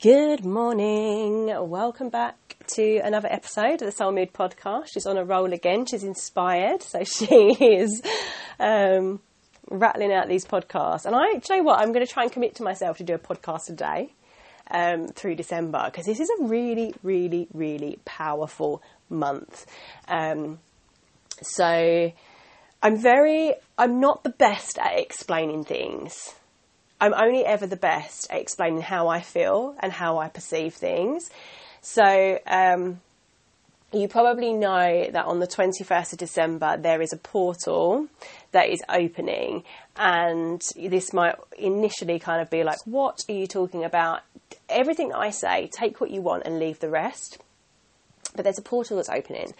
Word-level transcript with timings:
Good 0.00 0.46
morning. 0.46 1.48
Welcome 1.68 2.08
back 2.08 2.56
to 2.68 2.96
another 3.00 3.28
episode 3.30 3.74
of 3.74 3.80
the 3.80 3.92
Soul 3.92 4.12
Mood 4.12 4.32
podcast. 4.32 4.86
She's 4.90 5.04
on 5.04 5.18
a 5.18 5.24
roll 5.24 5.52
again. 5.52 5.84
She's 5.84 6.02
inspired. 6.02 6.82
So 6.82 7.04
she 7.04 7.26
is 7.26 8.00
um, 8.58 9.20
rattling 9.68 10.10
out 10.10 10.28
these 10.28 10.46
podcasts. 10.46 11.04
And 11.04 11.14
I, 11.14 11.34
do 11.34 11.40
you 11.50 11.56
know 11.58 11.64
what? 11.64 11.78
I'm 11.78 11.92
going 11.92 12.06
to 12.06 12.10
try 12.10 12.22
and 12.22 12.32
commit 12.32 12.54
to 12.54 12.62
myself 12.62 12.96
to 12.98 13.04
do 13.04 13.12
a 13.12 13.18
podcast 13.18 13.68
a 13.68 13.74
day 13.74 14.14
um, 14.70 15.08
through 15.08 15.34
December 15.34 15.82
because 15.84 16.06
this 16.06 16.20
is 16.20 16.30
a 16.40 16.44
really, 16.44 16.94
really, 17.02 17.48
really 17.52 17.98
powerful 18.06 18.82
month. 19.10 19.66
Um, 20.08 20.58
so 21.42 22.10
I'm 22.82 22.96
very, 22.96 23.56
I'm 23.76 24.00
not 24.00 24.24
the 24.24 24.30
best 24.30 24.78
at 24.78 24.98
explaining 24.98 25.64
things. 25.64 26.34
I'm 27.02 27.14
only 27.14 27.44
ever 27.44 27.66
the 27.66 27.76
best 27.76 28.30
at 28.30 28.40
explaining 28.40 28.80
how 28.80 29.08
I 29.08 29.22
feel 29.22 29.74
and 29.80 29.92
how 29.92 30.18
I 30.18 30.28
perceive 30.28 30.74
things. 30.74 31.30
So, 31.80 32.38
um, 32.46 33.00
you 33.92 34.06
probably 34.06 34.52
know 34.52 35.10
that 35.10 35.24
on 35.24 35.40
the 35.40 35.48
21st 35.48 36.12
of 36.12 36.18
December 36.20 36.76
there 36.76 37.02
is 37.02 37.12
a 37.12 37.16
portal 37.16 38.06
that 38.52 38.68
is 38.68 38.80
opening, 38.88 39.64
and 39.96 40.62
this 40.76 41.12
might 41.12 41.34
initially 41.58 42.20
kind 42.20 42.40
of 42.40 42.48
be 42.50 42.62
like, 42.62 42.78
What 42.84 43.18
are 43.28 43.34
you 43.34 43.48
talking 43.48 43.82
about? 43.82 44.20
Everything 44.68 45.12
I 45.12 45.30
say, 45.30 45.68
take 45.76 46.00
what 46.00 46.12
you 46.12 46.20
want 46.20 46.44
and 46.46 46.60
leave 46.60 46.78
the 46.78 46.88
rest. 46.88 47.38
But 48.36 48.44
there's 48.44 48.60
a 48.60 48.62
portal 48.62 48.98
that's 48.98 49.10
opening, 49.10 49.54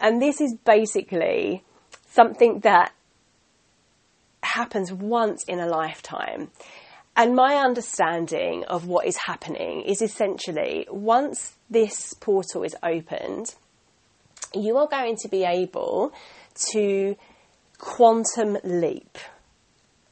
and 0.00 0.22
this 0.22 0.40
is 0.40 0.54
basically 0.64 1.64
something 2.10 2.60
that 2.60 2.92
happens 4.54 4.92
once 4.92 5.44
in 5.44 5.60
a 5.60 5.66
lifetime. 5.66 6.50
And 7.16 7.34
my 7.34 7.56
understanding 7.56 8.64
of 8.64 8.86
what 8.86 9.06
is 9.06 9.16
happening 9.16 9.82
is 9.82 10.00
essentially 10.00 10.86
once 10.90 11.56
this 11.68 12.14
portal 12.14 12.62
is 12.62 12.76
opened, 12.82 13.54
you 14.54 14.76
are 14.78 14.86
going 14.86 15.16
to 15.22 15.28
be 15.28 15.44
able 15.44 16.12
to 16.72 17.16
quantum 17.78 18.58
leap. 18.64 19.18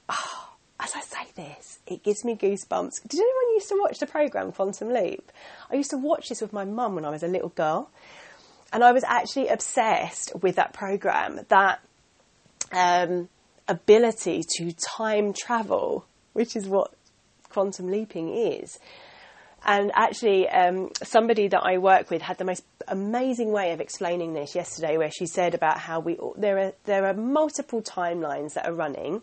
Oh, 0.08 0.48
as 0.80 0.94
I 0.94 1.00
say 1.00 1.30
this, 1.34 1.78
it 1.86 2.02
gives 2.02 2.24
me 2.24 2.36
goosebumps. 2.36 3.02
Did 3.06 3.20
anyone 3.20 3.54
used 3.54 3.68
to 3.68 3.78
watch 3.80 3.98
the 3.98 4.06
program 4.06 4.52
Quantum 4.52 4.92
Leap? 4.92 5.32
I 5.70 5.74
used 5.74 5.90
to 5.90 5.98
watch 5.98 6.28
this 6.28 6.40
with 6.40 6.52
my 6.52 6.64
mum 6.64 6.94
when 6.94 7.04
I 7.04 7.10
was 7.10 7.22
a 7.22 7.28
little 7.28 7.48
girl, 7.50 7.90
and 8.72 8.84
I 8.84 8.92
was 8.92 9.04
actually 9.04 9.48
obsessed 9.48 10.32
with 10.40 10.56
that 10.56 10.72
program. 10.72 11.40
That 11.48 11.80
um, 12.72 13.28
ability 13.68 14.44
to 14.56 14.72
time 14.72 15.32
travel, 15.32 16.06
which 16.32 16.56
is 16.56 16.66
what 16.66 16.92
quantum 17.50 17.88
leaping 17.88 18.34
is. 18.34 18.78
And 19.64 19.90
actually, 19.94 20.48
um, 20.48 20.90
somebody 21.02 21.48
that 21.48 21.60
I 21.62 21.78
work 21.78 22.10
with 22.10 22.22
had 22.22 22.38
the 22.38 22.44
most 22.44 22.64
amazing 22.86 23.50
way 23.50 23.72
of 23.72 23.80
explaining 23.80 24.32
this 24.32 24.54
yesterday, 24.54 24.96
where 24.96 25.10
she 25.10 25.26
said 25.26 25.54
about 25.54 25.78
how 25.78 26.00
we 26.00 26.16
there 26.36 26.58
are 26.58 26.72
there 26.84 27.06
are 27.06 27.14
multiple 27.14 27.82
timelines 27.82 28.54
that 28.54 28.66
are 28.66 28.72
running 28.72 29.20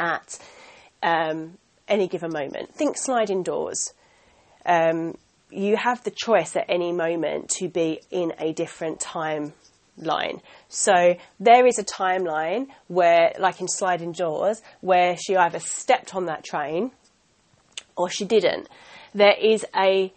at 0.00 0.38
um, 1.02 1.58
any 1.86 2.08
given 2.08 2.32
moment. 2.32 2.74
Think 2.74 2.96
sliding 2.96 3.42
doors. 3.42 3.92
Um, 4.64 5.16
you 5.50 5.76
have 5.76 6.02
the 6.04 6.10
choice 6.10 6.56
at 6.56 6.66
any 6.68 6.92
moment 6.92 7.50
to 7.58 7.68
be 7.68 8.00
in 8.10 8.32
a 8.38 8.52
different 8.52 9.00
time 9.00 9.52
line. 9.98 10.40
So 10.68 11.16
there 11.40 11.66
is 11.66 11.78
a 11.78 11.84
timeline 11.84 12.68
where, 12.88 13.32
like 13.38 13.60
in 13.60 13.68
sliding 13.68 14.12
doors, 14.12 14.62
where 14.80 15.16
she 15.16 15.36
either 15.36 15.60
stepped 15.60 16.14
on 16.14 16.26
that 16.26 16.44
train 16.44 16.92
or 17.96 18.08
she 18.08 18.24
didn't. 18.24 18.68
There 19.14 19.36
is 19.40 19.64
a 19.76 20.12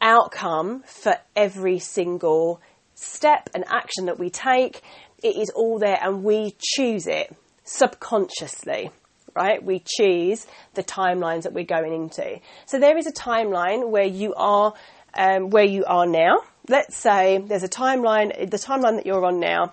outcome 0.00 0.82
for 0.84 1.14
every 1.36 1.78
single 1.78 2.60
step 2.94 3.48
and 3.54 3.64
action 3.68 4.06
that 4.06 4.18
we 4.18 4.30
take. 4.30 4.82
It 5.22 5.36
is 5.36 5.50
all 5.50 5.78
there 5.78 5.98
and 6.02 6.24
we 6.24 6.56
choose 6.58 7.06
it 7.06 7.34
subconsciously, 7.64 8.90
right? 9.34 9.62
We 9.62 9.82
choose 9.84 10.46
the 10.74 10.82
timelines 10.82 11.42
that 11.42 11.52
we're 11.52 11.64
going 11.64 11.94
into. 11.94 12.40
So 12.66 12.80
there 12.80 12.98
is 12.98 13.06
a 13.06 13.12
timeline 13.12 13.90
where 13.90 14.04
you 14.04 14.34
are, 14.34 14.74
um, 15.14 15.50
where 15.50 15.64
you 15.64 15.84
are 15.84 16.06
now. 16.06 16.42
Let's 16.68 16.96
say 16.96 17.38
there's 17.38 17.64
a 17.64 17.68
timeline, 17.68 18.50
the 18.50 18.56
timeline 18.56 18.96
that 18.96 19.06
you're 19.06 19.24
on 19.24 19.40
now 19.40 19.72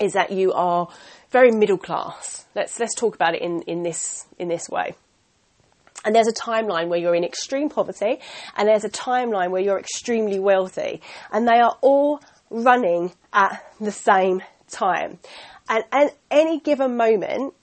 is 0.00 0.14
that 0.14 0.32
you 0.32 0.52
are 0.52 0.88
very 1.30 1.50
middle 1.50 1.78
class. 1.78 2.46
Let's, 2.54 2.78
let's 2.80 2.94
talk 2.94 3.14
about 3.14 3.34
it 3.34 3.42
in, 3.42 3.62
in 3.62 3.82
this, 3.82 4.26
in 4.38 4.48
this 4.48 4.68
way. 4.68 4.94
And 6.04 6.14
there's 6.14 6.26
a 6.26 6.32
timeline 6.32 6.88
where 6.88 6.98
you're 6.98 7.14
in 7.14 7.22
extreme 7.22 7.68
poverty, 7.68 8.18
and 8.56 8.66
there's 8.66 8.84
a 8.84 8.90
timeline 8.90 9.50
where 9.50 9.62
you're 9.62 9.78
extremely 9.78 10.40
wealthy, 10.40 11.00
and 11.30 11.46
they 11.46 11.60
are 11.60 11.78
all 11.80 12.20
running 12.50 13.12
at 13.32 13.64
the 13.80 13.92
same 13.92 14.42
time. 14.68 15.20
And 15.68 15.84
at 15.92 16.16
any 16.30 16.58
given 16.58 16.96
moment, 16.96 17.54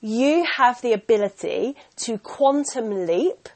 you 0.00 0.44
have 0.56 0.82
the 0.82 0.92
ability 0.92 1.76
to 1.96 2.18
quantum 2.18 3.06
leap 3.06 3.48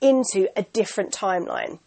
into 0.00 0.48
a 0.56 0.62
different 0.62 1.12
timeline. 1.12 1.78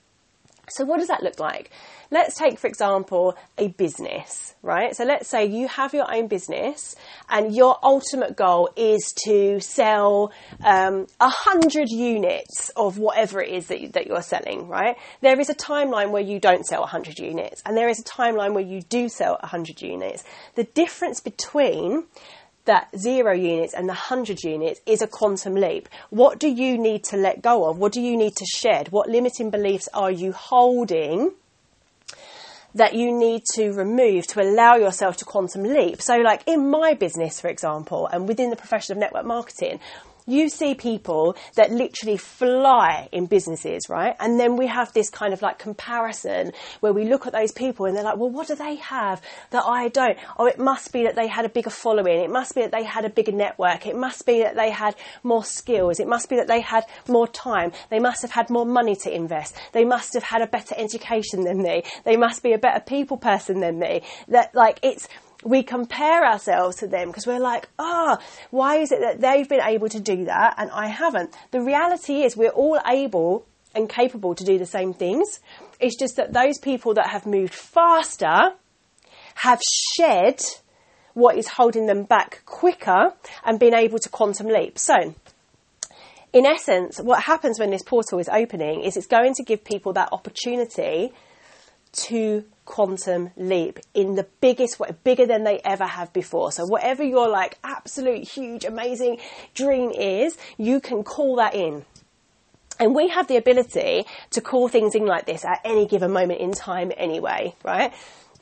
So, 0.71 0.85
what 0.85 0.99
does 0.99 1.07
that 1.07 1.23
look 1.23 1.39
like? 1.39 1.71
Let's 2.11 2.35
take, 2.35 2.57
for 2.57 2.67
example, 2.67 3.35
a 3.57 3.69
business, 3.69 4.55
right? 4.61 4.95
So, 4.95 5.03
let's 5.03 5.27
say 5.27 5.45
you 5.45 5.67
have 5.67 5.93
your 5.93 6.11
own 6.11 6.27
business 6.27 6.95
and 7.29 7.55
your 7.55 7.77
ultimate 7.83 8.35
goal 8.35 8.69
is 8.75 9.13
to 9.25 9.59
sell 9.59 10.31
um, 10.63 11.07
a 11.19 11.25
um, 11.25 11.31
hundred 11.31 11.89
units 11.89 12.69
of 12.75 12.97
whatever 12.97 13.41
it 13.41 13.49
is 13.49 13.67
that, 13.67 13.81
you, 13.81 13.89
that 13.89 14.07
you're 14.07 14.21
selling, 14.21 14.67
right? 14.67 14.97
There 15.21 15.39
is 15.39 15.49
a 15.49 15.55
timeline 15.55 16.11
where 16.11 16.21
you 16.21 16.39
don't 16.39 16.65
sell 16.65 16.83
a 16.83 16.87
hundred 16.87 17.19
units, 17.19 17.61
and 17.65 17.75
there 17.77 17.89
is 17.89 17.99
a 17.99 18.03
timeline 18.03 18.53
where 18.53 18.63
you 18.63 18.81
do 18.81 19.09
sell 19.09 19.39
a 19.41 19.47
hundred 19.47 19.81
units. 19.81 20.23
The 20.55 20.63
difference 20.63 21.19
between 21.19 22.05
that 22.69 22.87
zero 22.95 23.33
units 23.33 23.73
and 23.73 23.89
the 23.89 23.93
100 23.93 24.43
units 24.43 24.79
is 24.85 25.01
a 25.01 25.07
quantum 25.07 25.55
leap. 25.55 25.89
What 26.11 26.37
do 26.37 26.47
you 26.47 26.77
need 26.77 27.03
to 27.05 27.17
let 27.17 27.41
go 27.41 27.65
of? 27.65 27.79
What 27.79 27.91
do 27.91 27.99
you 27.99 28.15
need 28.15 28.35
to 28.35 28.45
shed? 28.45 28.89
What 28.91 29.09
limiting 29.09 29.49
beliefs 29.49 29.89
are 29.91 30.11
you 30.11 30.33
holding 30.33 31.31
that 32.75 32.93
you 32.93 33.11
need 33.11 33.41
to 33.55 33.71
remove 33.71 34.27
to 34.27 34.41
allow 34.43 34.75
yourself 34.75 35.17
to 35.17 35.25
quantum 35.25 35.63
leap? 35.63 35.99
So, 35.99 36.17
like 36.17 36.43
in 36.45 36.69
my 36.69 36.93
business, 36.93 37.41
for 37.41 37.47
example, 37.47 38.05
and 38.05 38.27
within 38.27 38.51
the 38.51 38.55
profession 38.55 38.91
of 38.93 38.99
network 38.99 39.25
marketing, 39.25 39.79
you 40.29 40.49
see 40.49 40.75
people 40.75 41.35
that 41.55 41.71
literally 41.71 42.17
fly 42.17 43.09
in 43.11 43.25
businesses, 43.25 43.89
right? 43.89 44.15
And 44.19 44.39
then 44.39 44.55
we 44.55 44.67
have 44.67 44.93
this 44.93 45.09
kind 45.09 45.33
of 45.33 45.41
like 45.41 45.59
comparison 45.59 46.51
where 46.79 46.93
we 46.93 47.05
look 47.05 47.27
at 47.27 47.33
those 47.33 47.51
people 47.51 47.85
and 47.85 47.95
they're 47.95 48.03
like, 48.03 48.17
well, 48.17 48.29
what 48.29 48.47
do 48.47 48.55
they 48.55 48.75
have 48.75 49.21
that 49.51 49.63
I 49.65 49.89
don't? 49.89 50.17
Oh, 50.37 50.45
it 50.45 50.59
must 50.59 50.91
be 50.93 51.03
that 51.03 51.15
they 51.15 51.27
had 51.27 51.45
a 51.45 51.49
bigger 51.49 51.69
following. 51.69 52.19
It 52.19 52.29
must 52.29 52.55
be 52.55 52.61
that 52.61 52.71
they 52.71 52.83
had 52.83 53.05
a 53.05 53.09
bigger 53.09 53.31
network. 53.31 53.85
It 53.85 53.95
must 53.95 54.25
be 54.25 54.43
that 54.43 54.55
they 54.55 54.69
had 54.71 54.95
more 55.23 55.43
skills. 55.43 55.99
It 55.99 56.07
must 56.07 56.29
be 56.29 56.35
that 56.37 56.47
they 56.47 56.61
had 56.61 56.85
more 57.07 57.27
time. 57.27 57.71
They 57.89 57.99
must 57.99 58.21
have 58.21 58.31
had 58.31 58.49
more 58.49 58.65
money 58.65 58.95
to 58.97 59.13
invest. 59.13 59.55
They 59.73 59.85
must 59.85 60.13
have 60.13 60.23
had 60.23 60.41
a 60.41 60.47
better 60.47 60.75
education 60.77 61.43
than 61.43 61.61
me. 61.61 61.83
They 62.03 62.17
must 62.17 62.43
be 62.43 62.53
a 62.53 62.57
better 62.57 62.79
people 62.79 63.17
person 63.17 63.59
than 63.59 63.79
me. 63.79 64.03
That 64.27 64.53
like 64.55 64.79
it's, 64.83 65.07
we 65.43 65.63
compare 65.63 66.25
ourselves 66.25 66.77
to 66.77 66.87
them 66.87 67.07
because 67.07 67.25
we're 67.25 67.39
like, 67.39 67.69
ah, 67.77 68.17
oh, 68.19 68.25
why 68.51 68.77
is 68.77 68.91
it 68.91 68.99
that 68.99 69.21
they've 69.21 69.47
been 69.47 69.61
able 69.61 69.89
to 69.89 69.99
do 69.99 70.25
that 70.25 70.55
and 70.57 70.69
I 70.71 70.87
haven't? 70.87 71.33
The 71.51 71.61
reality 71.61 72.23
is 72.23 72.35
we're 72.35 72.49
all 72.49 72.79
able 72.85 73.45
and 73.73 73.87
capable 73.87 74.35
to 74.35 74.43
do 74.43 74.57
the 74.57 74.65
same 74.65 74.93
things. 74.93 75.39
It's 75.79 75.97
just 75.97 76.17
that 76.17 76.33
those 76.33 76.57
people 76.57 76.93
that 76.95 77.09
have 77.09 77.25
moved 77.25 77.53
faster 77.53 78.51
have 79.35 79.61
shed 79.95 80.41
what 81.13 81.37
is 81.37 81.47
holding 81.47 81.85
them 81.85 82.03
back 82.03 82.41
quicker 82.45 83.13
and 83.45 83.59
been 83.59 83.73
able 83.73 83.99
to 83.99 84.09
quantum 84.09 84.47
leap. 84.47 84.77
So, 84.77 85.15
in 86.33 86.45
essence, 86.45 86.99
what 86.99 87.23
happens 87.23 87.59
when 87.59 87.71
this 87.71 87.83
portal 87.83 88.19
is 88.19 88.29
opening 88.29 88.81
is 88.81 88.97
it's 88.97 89.07
going 89.07 89.33
to 89.35 89.43
give 89.43 89.63
people 89.63 89.93
that 89.93 90.09
opportunity 90.11 91.11
to 91.91 92.45
quantum 92.69 93.31
leap 93.35 93.79
in 93.95 94.13
the 94.13 94.27
biggest 94.41 94.79
way, 94.79 94.91
bigger 95.03 95.25
than 95.25 95.43
they 95.43 95.59
ever 95.65 95.85
have 95.85 96.13
before. 96.13 96.51
So 96.51 96.67
whatever 96.67 97.03
your 97.03 97.27
like 97.27 97.57
absolute 97.63 98.27
huge 98.27 98.63
amazing 98.63 99.17
dream 99.55 99.89
is, 99.89 100.37
you 100.57 100.79
can 100.79 101.03
call 101.03 101.37
that 101.37 101.55
in. 101.55 101.83
And 102.79 102.93
we 102.93 103.09
have 103.09 103.27
the 103.27 103.37
ability 103.37 104.05
to 104.29 104.41
call 104.41 104.67
things 104.67 104.93
in 104.93 105.07
like 105.07 105.25
this 105.25 105.43
at 105.45 105.61
any 105.65 105.87
given 105.87 106.11
moment 106.11 106.41
in 106.41 106.51
time 106.51 106.91
anyway, 106.95 107.55
right? 107.65 107.91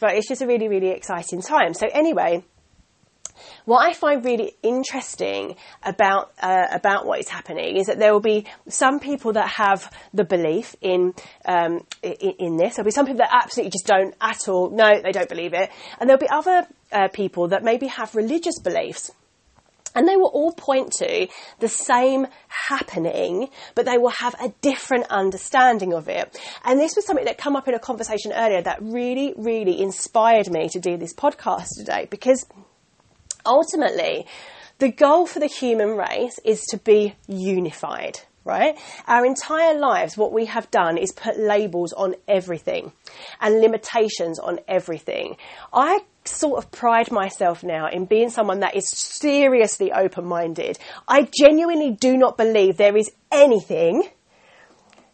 But 0.01 0.15
it's 0.15 0.27
just 0.27 0.41
a 0.41 0.45
really, 0.45 0.67
really 0.67 0.89
exciting 0.89 1.41
time. 1.41 1.73
So 1.73 1.87
anyway, 1.91 2.43
what 3.65 3.87
I 3.87 3.93
find 3.93 4.23
really 4.23 4.55
interesting 4.63 5.55
about 5.83 6.31
uh, 6.41 6.67
about 6.71 7.05
what 7.05 7.19
is 7.19 7.29
happening 7.29 7.77
is 7.77 7.87
that 7.87 7.99
there 7.99 8.13
will 8.13 8.19
be 8.19 8.45
some 8.67 8.99
people 8.99 9.33
that 9.33 9.47
have 9.49 9.91
the 10.13 10.23
belief 10.23 10.75
in, 10.81 11.13
um, 11.45 11.85
in, 12.01 12.33
in 12.39 12.57
this. 12.57 12.75
There'll 12.75 12.85
be 12.85 12.91
some 12.91 13.05
people 13.05 13.19
that 13.19 13.29
absolutely 13.31 13.71
just 13.71 13.87
don't 13.87 14.13
at 14.21 14.47
all. 14.47 14.69
No, 14.69 15.01
they 15.01 15.11
don't 15.11 15.29
believe 15.29 15.53
it, 15.53 15.69
and 15.99 16.09
there'll 16.09 16.19
be 16.19 16.29
other 16.29 16.67
uh, 16.91 17.07
people 17.09 17.49
that 17.49 17.63
maybe 17.63 17.87
have 17.87 18.15
religious 18.15 18.59
beliefs. 18.59 19.11
And 19.95 20.07
they 20.07 20.15
will 20.15 20.27
all 20.27 20.51
point 20.51 20.91
to 20.99 21.27
the 21.57 21.67
same 21.67 22.27
happening, 22.49 23.49
but 23.73 23.87
they 23.87 23.97
will 23.97 24.09
have 24.09 24.35
a 24.39 24.53
different 24.61 25.07
understanding 25.09 25.91
of 25.91 26.07
it. 26.07 26.39
And 26.63 26.79
this 26.79 26.95
was 26.95 27.03
something 27.07 27.25
that 27.25 27.39
came 27.39 27.55
up 27.55 27.67
in 27.67 27.73
a 27.73 27.79
conversation 27.79 28.31
earlier 28.31 28.61
that 28.61 28.77
really, 28.79 29.33
really 29.37 29.81
inspired 29.81 30.51
me 30.51 30.69
to 30.69 30.79
do 30.79 30.97
this 30.97 31.15
podcast 31.15 31.69
today 31.77 32.07
because 32.11 32.45
ultimately, 33.47 34.27
the 34.79 34.91
goal 34.91 35.25
for 35.25 35.39
the 35.39 35.47
human 35.47 35.97
race 35.97 36.39
is 36.45 36.61
to 36.69 36.77
be 36.77 37.15
unified 37.27 38.19
right? 38.47 38.77
Our 39.07 39.25
entire 39.25 39.77
lives, 39.77 40.17
what 40.17 40.31
we 40.31 40.45
have 40.45 40.71
done 40.71 40.97
is 40.97 41.11
put 41.11 41.37
labels 41.37 41.91
on 41.91 42.15
everything 42.29 42.93
and 43.41 43.59
limitations 43.59 44.39
on 44.39 44.61
everything. 44.69 45.35
I 45.73 45.99
sort 46.23 46.63
of 46.63 46.71
pride 46.71 47.11
myself 47.11 47.61
now 47.61 47.89
in 47.89 48.05
being 48.05 48.29
someone 48.29 48.61
that 48.61 48.75
is 48.75 48.87
seriously 48.87 49.91
open 49.91 50.25
minded. 50.25 50.79
I 51.07 51.27
genuinely 51.37 51.91
do 51.91 52.17
not 52.17 52.37
believe 52.37 52.77
there 52.77 52.95
is 52.95 53.11
anything 53.31 54.09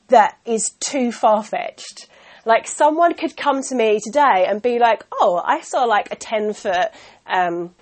that 0.09 0.37
is 0.45 0.69
too 0.79 1.11
far 1.11 1.43
fetched. 1.43 2.07
Like 2.45 2.67
someone 2.67 3.15
could 3.15 3.35
come 3.35 3.63
to 3.63 3.75
me 3.75 3.99
today 4.03 4.45
and 4.47 4.61
be 4.61 4.77
like, 4.77 5.05
"Oh, 5.11 5.41
I 5.43 5.61
saw 5.61 5.85
like 5.85 6.11
a 6.11 6.15
ten 6.15 6.53
foot 6.53 6.89
um, 7.25 7.73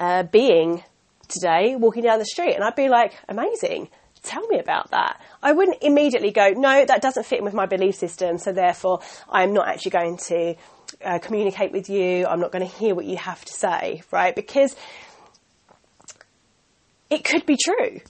uh, 0.00 0.24
being 0.24 0.82
today 1.28 1.76
walking 1.76 2.02
down 2.02 2.18
the 2.18 2.24
street," 2.24 2.54
and 2.54 2.64
I'd 2.64 2.74
be 2.74 2.88
like, 2.88 3.12
"Amazing! 3.28 3.88
Tell 4.22 4.46
me 4.48 4.58
about 4.58 4.90
that." 4.90 5.20
I 5.42 5.52
wouldn't 5.52 5.78
immediately 5.82 6.32
go, 6.32 6.48
"No, 6.50 6.84
that 6.84 7.00
doesn't 7.00 7.24
fit 7.24 7.38
in 7.38 7.44
with 7.44 7.54
my 7.54 7.66
belief 7.66 7.94
system, 7.94 8.38
so 8.38 8.52
therefore 8.52 9.00
I'm 9.28 9.52
not 9.52 9.68
actually 9.68 9.92
going 9.92 10.16
to 10.28 10.56
uh, 11.04 11.18
communicate 11.20 11.72
with 11.72 11.88
you. 11.88 12.26
I'm 12.26 12.40
not 12.40 12.52
going 12.52 12.66
to 12.66 12.74
hear 12.74 12.94
what 12.94 13.04
you 13.04 13.16
have 13.16 13.44
to 13.44 13.52
say, 13.52 14.02
right? 14.10 14.34
Because 14.34 14.74
it 17.10 17.24
could 17.24 17.46
be 17.46 17.56
true. 17.56 18.00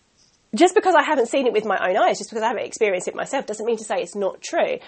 Just 0.54 0.74
because 0.74 0.94
I 0.94 1.02
haven't 1.02 1.28
seen 1.28 1.46
it 1.46 1.52
with 1.52 1.64
my 1.64 1.78
own 1.88 1.96
eyes, 1.96 2.18
just 2.18 2.30
because 2.30 2.42
I 2.42 2.48
haven't 2.48 2.64
experienced 2.64 3.06
it 3.08 3.14
myself, 3.14 3.46
doesn't 3.46 3.64
mean 3.64 3.76
to 3.78 3.84
say 3.84 3.96
it's 3.96 4.16
not 4.16 4.42
true. 4.42 4.78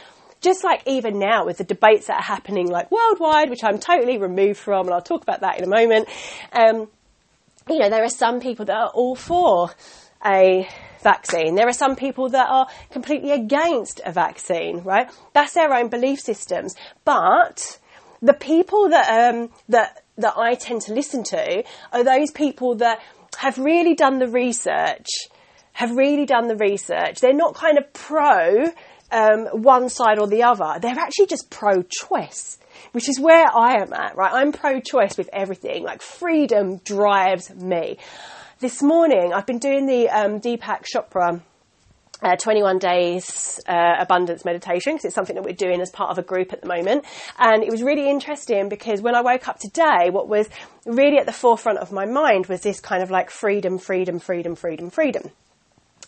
Just 0.43 0.65
like 0.65 0.83
even 0.87 1.19
now 1.19 1.47
with 1.47 1.59
the 1.59 1.65
debates 1.65 2.09
that 2.09 2.17
are 2.17 2.23
happening 2.23 2.69
like 2.69 2.91
worldwide, 2.91 3.49
which 3.49 3.65
I'm 3.65 3.79
totally 3.79 4.19
removed 4.19 4.59
from, 4.59 4.87
and 4.87 4.95
I'll 4.95 5.01
talk 5.01 5.23
about 5.23 5.41
that 5.41 5.59
in 5.59 5.65
a 5.65 5.69
moment. 5.69 6.09
Um, 6.53 6.89
you 7.69 7.79
know, 7.79 7.89
there 7.89 8.05
are 8.05 8.11
some 8.11 8.41
people 8.41 8.65
that 8.67 8.77
are 8.77 8.91
all 8.91 9.15
for 9.15 9.71
a 10.25 10.69
vaccine. 11.03 11.55
There 11.55 11.69
are 11.69 11.73
some 11.73 11.97
people 11.97 12.29
that 12.31 12.49
are 12.49 12.67
completely 12.91 13.31
against 13.31 14.01
a 14.05 14.13
vaccine, 14.13 14.83
right? 14.83 15.11
That's 15.33 15.55
their 15.55 15.73
own 15.73 15.89
belief 15.89 16.21
systems. 16.21 16.75
But 17.05 17.79
the 18.21 18.35
people 18.35 18.89
that 18.91 19.35
um, 19.35 19.51
that 19.69 20.03
that 20.19 20.35
I 20.37 20.55
tend 20.55 20.83
to 20.83 20.95
listen 20.95 21.25
to 21.25 21.65
are 21.93 22.05
those 22.05 22.31
people 22.31 22.77
that 22.77 23.01
have 23.39 23.59
really 23.59 23.95
done 23.95 24.19
the 24.19 24.29
research, 24.29 25.09
have 25.73 25.97
really 25.97 26.27
done 26.27 26.49
the 26.49 26.57
research. 26.57 27.21
They're 27.21 27.33
not 27.33 27.55
kind 27.55 27.79
of 27.79 27.93
pro 27.93 28.73
um, 29.13 29.47
one 29.63 29.89
side 29.89 30.19
or 30.19 30.27
the 30.27 30.43
other. 30.43 30.81
They're 30.81 30.99
actually 30.99 31.27
just 31.27 31.51
pro-choice, 31.51 32.59
which 32.93 33.09
is 33.09 33.21
where 33.21 33.47
I 33.47 33.83
am 33.83 33.93
at. 33.93 34.17
Right, 34.17 34.33
I'm 34.33 34.53
pro-choice 34.53 35.17
with 35.17 35.31
everything. 35.33 35.85
Like 35.85 36.03
freedom 36.03 36.79
drives 36.79 37.55
me. 37.55 37.99
This 38.59 38.83
morning, 38.83 39.33
I've 39.35 39.47
been 39.47 39.59
doing 39.59 39.87
the 39.87 40.09
um, 40.09 40.41
Deepak 40.41 40.85
Chopra 40.85 41.41
uh, 42.23 42.37
21 42.37 42.79
days 42.79 43.61
uh, 43.67 43.97
abundance 43.99 44.45
meditation 44.45 44.95
because 44.95 45.05
it's 45.07 45.15
something 45.15 45.35
that 45.35 45.45
we're 45.45 45.53
doing 45.53 45.81
as 45.81 45.91
part 45.91 46.11
of 46.11 46.19
a 46.19 46.23
group 46.23 46.53
at 46.53 46.61
the 46.61 46.69
moment. 46.69 47.05
And 47.39 47.63
it 47.63 47.71
was 47.71 47.83
really 47.83 48.09
interesting 48.09 48.69
because 48.69 49.03
when 49.03 49.15
I 49.15 49.21
woke 49.23 49.49
up 49.49 49.59
today, 49.59 50.11
what 50.11 50.29
was 50.29 50.49
really 50.87 51.19
at 51.19 51.27
the 51.27 51.33
forefront 51.33 51.79
of 51.79 51.93
my 51.93 52.07
mind 52.07 52.47
was 52.47 52.61
this 52.61 52.81
kind 52.81 53.03
of 53.03 53.11
like 53.11 53.31
freedom, 53.31 53.79
freedom, 53.79 54.21
freedom, 54.21 54.55
freedom, 54.55 54.91
freedom. 54.91 55.31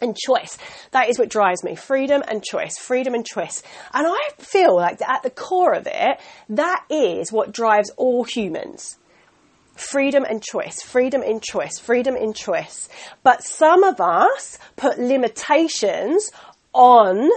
And 0.00 0.16
choice. 0.16 0.58
That 0.90 1.08
is 1.08 1.18
what 1.18 1.28
drives 1.28 1.62
me. 1.62 1.76
Freedom 1.76 2.22
and 2.26 2.42
choice. 2.42 2.78
Freedom 2.78 3.14
and 3.14 3.24
choice. 3.24 3.62
And 3.92 4.06
I 4.06 4.30
feel 4.38 4.74
like 4.76 5.00
at 5.00 5.22
the 5.22 5.30
core 5.30 5.72
of 5.72 5.86
it, 5.86 6.20
that 6.48 6.84
is 6.90 7.32
what 7.32 7.52
drives 7.52 7.90
all 7.96 8.24
humans 8.24 8.96
freedom 9.76 10.24
and 10.24 10.42
choice, 10.42 10.80
freedom 10.82 11.22
in 11.22 11.40
choice, 11.40 11.78
freedom 11.78 12.16
in 12.16 12.32
choice. 12.32 12.88
But 13.22 13.42
some 13.42 13.82
of 13.82 14.00
us 14.00 14.58
put 14.76 14.98
limitations 14.98 16.30
on 16.72 17.30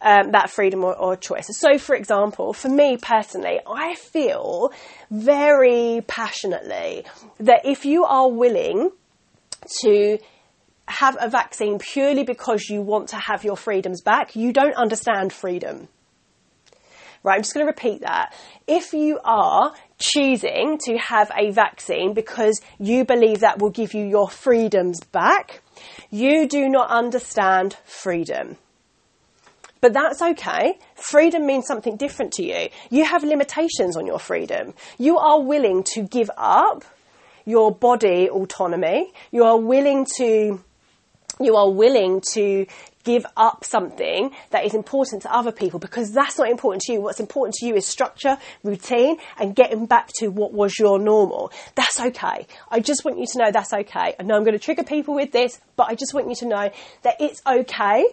um, 0.00 0.32
that 0.32 0.50
freedom 0.50 0.82
or, 0.82 0.96
or, 0.96 1.16
choice. 1.16 1.46
So, 1.52 1.78
for 1.78 1.94
example, 1.94 2.52
for 2.52 2.68
me 2.68 2.96
personally, 2.96 3.60
I 3.66 3.94
feel 3.94 4.72
very 5.10 6.02
passionately 6.08 7.04
that 7.38 7.64
if 7.64 7.84
you 7.84 8.04
are 8.04 8.28
willing 8.28 8.90
to 9.82 10.18
have 10.88 11.16
a 11.20 11.28
vaccine 11.28 11.78
purely 11.78 12.24
because 12.24 12.68
you 12.68 12.82
want 12.82 13.08
to 13.10 13.16
have 13.16 13.44
your 13.44 13.56
freedoms 13.56 14.02
back, 14.02 14.36
you 14.36 14.52
don't 14.52 14.74
understand 14.74 15.32
freedom. 15.32 15.88
Right, 17.24 17.36
I'm 17.36 17.42
just 17.42 17.54
going 17.54 17.64
to 17.64 17.70
repeat 17.70 18.00
that. 18.00 18.34
If 18.66 18.92
you 18.92 19.20
are 19.24 19.72
choosing 19.98 20.78
to 20.86 20.98
have 20.98 21.30
a 21.36 21.52
vaccine 21.52 22.14
because 22.14 22.60
you 22.80 23.04
believe 23.04 23.40
that 23.40 23.60
will 23.60 23.70
give 23.70 23.94
you 23.94 24.04
your 24.04 24.28
freedoms 24.28 25.00
back, 25.04 25.62
you 26.10 26.48
do 26.48 26.68
not 26.68 26.90
understand 26.90 27.76
freedom. 27.84 28.56
But 29.80 29.92
that's 29.92 30.20
okay. 30.20 30.78
Freedom 30.96 31.46
means 31.46 31.66
something 31.66 31.96
different 31.96 32.32
to 32.34 32.44
you. 32.44 32.68
You 32.90 33.04
have 33.04 33.22
limitations 33.22 33.96
on 33.96 34.06
your 34.06 34.18
freedom. 34.18 34.74
You 34.98 35.18
are 35.18 35.40
willing 35.40 35.84
to 35.94 36.02
give 36.02 36.30
up 36.36 36.84
your 37.44 37.72
body 37.72 38.28
autonomy. 38.30 39.12
You 39.30 39.44
are 39.44 39.58
willing 39.58 40.06
to 40.18 40.60
you 41.40 41.56
are 41.56 41.70
willing 41.70 42.20
to 42.32 42.66
give 43.04 43.26
up 43.36 43.64
something 43.64 44.30
that 44.50 44.64
is 44.64 44.74
important 44.74 45.22
to 45.22 45.34
other 45.34 45.52
people 45.52 45.80
because 45.80 46.12
that's 46.12 46.38
not 46.38 46.48
important 46.48 46.82
to 46.82 46.92
you. 46.92 47.00
What's 47.00 47.20
important 47.20 47.54
to 47.56 47.66
you 47.66 47.74
is 47.74 47.86
structure, 47.86 48.38
routine, 48.62 49.16
and 49.38 49.54
getting 49.54 49.86
back 49.86 50.08
to 50.18 50.28
what 50.28 50.52
was 50.52 50.78
your 50.78 50.98
normal. 50.98 51.52
That's 51.74 52.00
okay. 52.00 52.46
I 52.70 52.80
just 52.80 53.04
want 53.04 53.18
you 53.18 53.26
to 53.26 53.38
know 53.38 53.50
that's 53.50 53.72
okay. 53.72 54.14
I 54.18 54.22
know 54.22 54.36
I'm 54.36 54.44
going 54.44 54.58
to 54.58 54.64
trigger 54.64 54.84
people 54.84 55.14
with 55.14 55.32
this, 55.32 55.60
but 55.76 55.88
I 55.88 55.94
just 55.94 56.14
want 56.14 56.28
you 56.28 56.36
to 56.36 56.46
know 56.46 56.70
that 57.02 57.16
it's 57.20 57.42
okay 57.46 58.06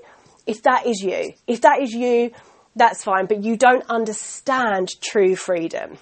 if 0.47 0.63
that 0.63 0.87
is 0.87 1.01
you. 1.01 1.33
If 1.45 1.61
that 1.61 1.81
is 1.81 1.93
you, 1.93 2.31
that's 2.75 3.03
fine, 3.03 3.25
but 3.25 3.43
you 3.43 3.57
don't 3.57 3.85
understand 3.89 4.89
true 5.01 5.35
freedom. 5.35 5.97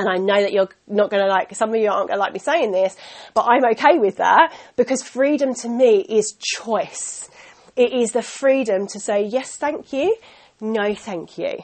And 0.00 0.08
I 0.08 0.16
know 0.16 0.40
that 0.40 0.54
you're 0.54 0.70
not 0.88 1.10
going 1.10 1.22
to 1.22 1.28
like, 1.28 1.54
some 1.54 1.68
of 1.68 1.76
you 1.76 1.90
aren't 1.90 2.08
going 2.08 2.16
to 2.16 2.20
like 2.20 2.32
me 2.32 2.38
saying 2.38 2.72
this, 2.72 2.96
but 3.34 3.42
I'm 3.42 3.62
okay 3.72 3.98
with 3.98 4.16
that 4.16 4.50
because 4.74 5.02
freedom 5.02 5.52
to 5.56 5.68
me 5.68 6.00
is 6.00 6.34
choice. 6.38 7.28
It 7.76 7.92
is 7.92 8.12
the 8.12 8.22
freedom 8.22 8.86
to 8.86 8.98
say, 8.98 9.24
yes, 9.26 9.56
thank 9.56 9.92
you, 9.92 10.16
no, 10.58 10.94
thank 10.94 11.36
you. 11.36 11.58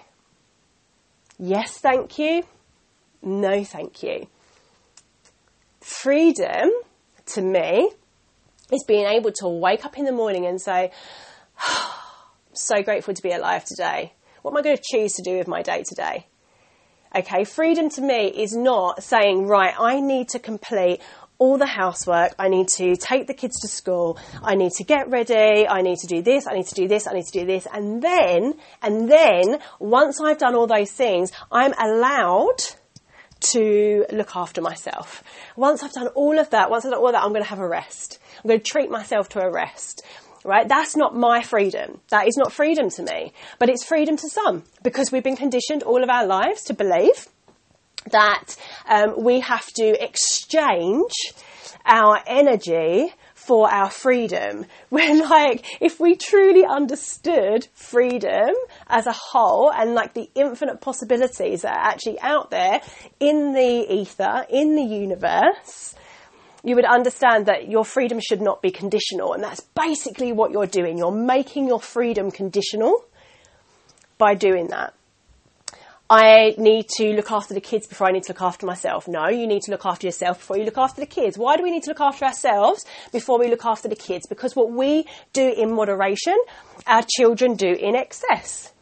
Yes, 1.38 1.78
thank 1.78 2.18
you, 2.18 2.42
no, 3.22 3.64
thank 3.64 4.02
you. 4.02 4.26
Freedom 5.80 6.68
to 7.24 7.40
me 7.40 7.90
is 8.70 8.84
being 8.86 9.06
able 9.06 9.32
to 9.36 9.48
wake 9.48 9.86
up 9.86 9.96
in 9.96 10.04
the 10.04 10.12
morning 10.12 10.44
and 10.44 10.60
say, 10.60 10.90
oh, 11.66 12.04
I'm 12.50 12.54
so 12.54 12.82
grateful 12.82 13.14
to 13.14 13.22
be 13.22 13.32
alive 13.32 13.64
today. 13.64 14.12
What 14.42 14.50
am 14.50 14.58
I 14.58 14.62
going 14.62 14.76
to 14.76 14.82
choose 14.84 15.14
to 15.14 15.22
do 15.22 15.38
with 15.38 15.48
my 15.48 15.62
day 15.62 15.84
today? 15.88 16.26
Okay, 17.16 17.44
freedom 17.44 17.88
to 17.90 18.02
me 18.02 18.26
is 18.26 18.54
not 18.54 19.02
saying, 19.02 19.46
right, 19.46 19.72
I 19.78 20.00
need 20.00 20.28
to 20.30 20.38
complete 20.38 21.00
all 21.38 21.56
the 21.56 21.64
housework. 21.64 22.34
I 22.38 22.48
need 22.48 22.68
to 22.76 22.94
take 22.94 23.26
the 23.26 23.32
kids 23.32 23.58
to 23.60 23.68
school. 23.68 24.18
I 24.42 24.54
need 24.54 24.72
to 24.72 24.84
get 24.84 25.08
ready. 25.08 25.66
I 25.66 25.80
need 25.80 25.96
to 26.00 26.06
do 26.06 26.20
this. 26.20 26.46
I 26.46 26.52
need 26.52 26.66
to 26.66 26.74
do 26.74 26.88
this. 26.88 27.06
I 27.06 27.14
need 27.14 27.24
to 27.24 27.40
do 27.40 27.46
this. 27.46 27.66
And 27.72 28.02
then, 28.02 28.52
and 28.82 29.10
then 29.10 29.60
once 29.80 30.20
I've 30.20 30.36
done 30.36 30.54
all 30.54 30.66
those 30.66 30.90
things, 30.90 31.32
I'm 31.50 31.72
allowed 31.78 32.58
to 33.52 34.04
look 34.12 34.36
after 34.36 34.60
myself. 34.60 35.24
Once 35.56 35.82
I've 35.82 35.92
done 35.92 36.08
all 36.08 36.38
of 36.38 36.50
that, 36.50 36.70
once 36.70 36.84
I've 36.84 36.92
done 36.92 37.00
all 37.00 37.12
that, 37.12 37.22
I'm 37.22 37.30
going 37.30 37.42
to 37.42 37.48
have 37.48 37.60
a 37.60 37.68
rest. 37.68 38.18
I'm 38.44 38.48
going 38.48 38.60
to 38.60 38.70
treat 38.70 38.90
myself 38.90 39.30
to 39.30 39.40
a 39.40 39.50
rest. 39.50 40.02
Right? 40.46 40.68
That's 40.68 40.96
not 40.96 41.16
my 41.16 41.42
freedom. 41.42 42.00
That 42.10 42.28
is 42.28 42.36
not 42.36 42.52
freedom 42.52 42.88
to 42.90 43.02
me. 43.02 43.32
But 43.58 43.68
it's 43.68 43.84
freedom 43.84 44.16
to 44.16 44.28
some 44.28 44.62
because 44.82 45.10
we've 45.10 45.24
been 45.24 45.36
conditioned 45.36 45.82
all 45.82 46.02
of 46.02 46.08
our 46.08 46.24
lives 46.24 46.62
to 46.64 46.74
believe 46.74 47.26
that 48.12 48.56
um, 48.88 49.22
we 49.22 49.40
have 49.40 49.66
to 49.74 50.02
exchange 50.02 51.12
our 51.84 52.20
energy 52.26 53.12
for 53.34 53.70
our 53.70 53.90
freedom. 53.90 54.66
When 54.88 55.18
like, 55.28 55.64
if 55.80 55.98
we 55.98 56.14
truly 56.14 56.64
understood 56.64 57.66
freedom 57.74 58.54
as 58.86 59.06
a 59.06 59.12
whole 59.12 59.72
and 59.72 59.94
like 59.94 60.14
the 60.14 60.30
infinite 60.34 60.80
possibilities 60.80 61.62
that 61.62 61.76
are 61.76 61.90
actually 61.90 62.20
out 62.20 62.50
there 62.50 62.80
in 63.18 63.52
the 63.52 63.92
ether, 63.92 64.46
in 64.48 64.76
the 64.76 64.82
universe, 64.82 65.94
you 66.66 66.74
would 66.74 66.84
understand 66.84 67.46
that 67.46 67.68
your 67.68 67.84
freedom 67.84 68.18
should 68.18 68.42
not 68.42 68.60
be 68.60 68.72
conditional. 68.72 69.32
And 69.32 69.42
that's 69.42 69.60
basically 69.60 70.32
what 70.32 70.50
you're 70.50 70.66
doing. 70.66 70.98
You're 70.98 71.12
making 71.12 71.68
your 71.68 71.80
freedom 71.80 72.32
conditional 72.32 73.04
by 74.18 74.34
doing 74.34 74.66
that. 74.68 74.92
I 76.10 76.56
need 76.58 76.88
to 76.96 77.14
look 77.14 77.30
after 77.30 77.54
the 77.54 77.60
kids 77.60 77.86
before 77.86 78.08
I 78.08 78.10
need 78.10 78.24
to 78.24 78.32
look 78.32 78.42
after 78.42 78.66
myself. 78.66 79.06
No, 79.06 79.28
you 79.28 79.46
need 79.46 79.62
to 79.62 79.70
look 79.70 79.86
after 79.86 80.08
yourself 80.08 80.38
before 80.38 80.58
you 80.58 80.64
look 80.64 80.76
after 80.76 81.00
the 81.00 81.06
kids. 81.06 81.38
Why 81.38 81.56
do 81.56 81.62
we 81.62 81.70
need 81.70 81.84
to 81.84 81.90
look 81.90 82.00
after 82.00 82.24
ourselves 82.24 82.84
before 83.12 83.38
we 83.38 83.46
look 83.46 83.64
after 83.64 83.86
the 83.86 83.96
kids? 83.96 84.26
Because 84.26 84.56
what 84.56 84.72
we 84.72 85.06
do 85.32 85.48
in 85.48 85.72
moderation, 85.72 86.36
our 86.88 87.04
children 87.16 87.54
do 87.54 87.72
in 87.72 87.94
excess. 87.94 88.72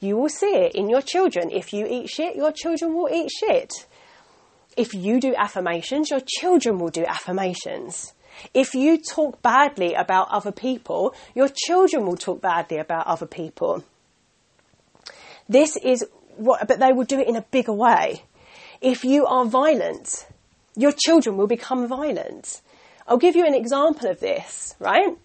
You 0.00 0.16
will 0.16 0.30
see 0.30 0.54
it 0.54 0.74
in 0.74 0.88
your 0.88 1.02
children. 1.02 1.50
If 1.50 1.74
you 1.74 1.86
eat 1.86 2.08
shit, 2.08 2.36
your 2.36 2.52
children 2.52 2.94
will 2.94 3.10
eat 3.12 3.30
shit. 3.30 3.86
If 4.76 4.94
you 4.94 5.20
do 5.20 5.34
affirmations, 5.34 6.10
your 6.10 6.20
children 6.26 6.78
will 6.78 6.88
do 6.88 7.04
affirmations. 7.04 8.12
If 8.52 8.74
you 8.74 8.98
talk 8.98 9.40
badly 9.42 9.94
about 9.94 10.28
other 10.30 10.52
people, 10.52 11.14
your 11.34 11.48
children 11.48 12.06
will 12.06 12.16
talk 12.16 12.40
badly 12.40 12.78
about 12.78 13.06
other 13.06 13.26
people. 13.26 13.84
This 15.48 15.76
is 15.76 16.04
what, 16.36 16.66
but 16.66 16.80
they 16.80 16.92
will 16.92 17.04
do 17.04 17.20
it 17.20 17.28
in 17.28 17.36
a 17.36 17.42
bigger 17.42 17.72
way. 17.72 18.22
If 18.80 19.04
you 19.04 19.26
are 19.26 19.44
violent, 19.44 20.26
your 20.76 20.92
children 20.92 21.36
will 21.36 21.46
become 21.46 21.86
violent. 21.86 22.60
I'll 23.06 23.18
give 23.18 23.36
you 23.36 23.46
an 23.46 23.54
example 23.54 24.10
of 24.10 24.20
this, 24.20 24.74
right? 24.78 25.16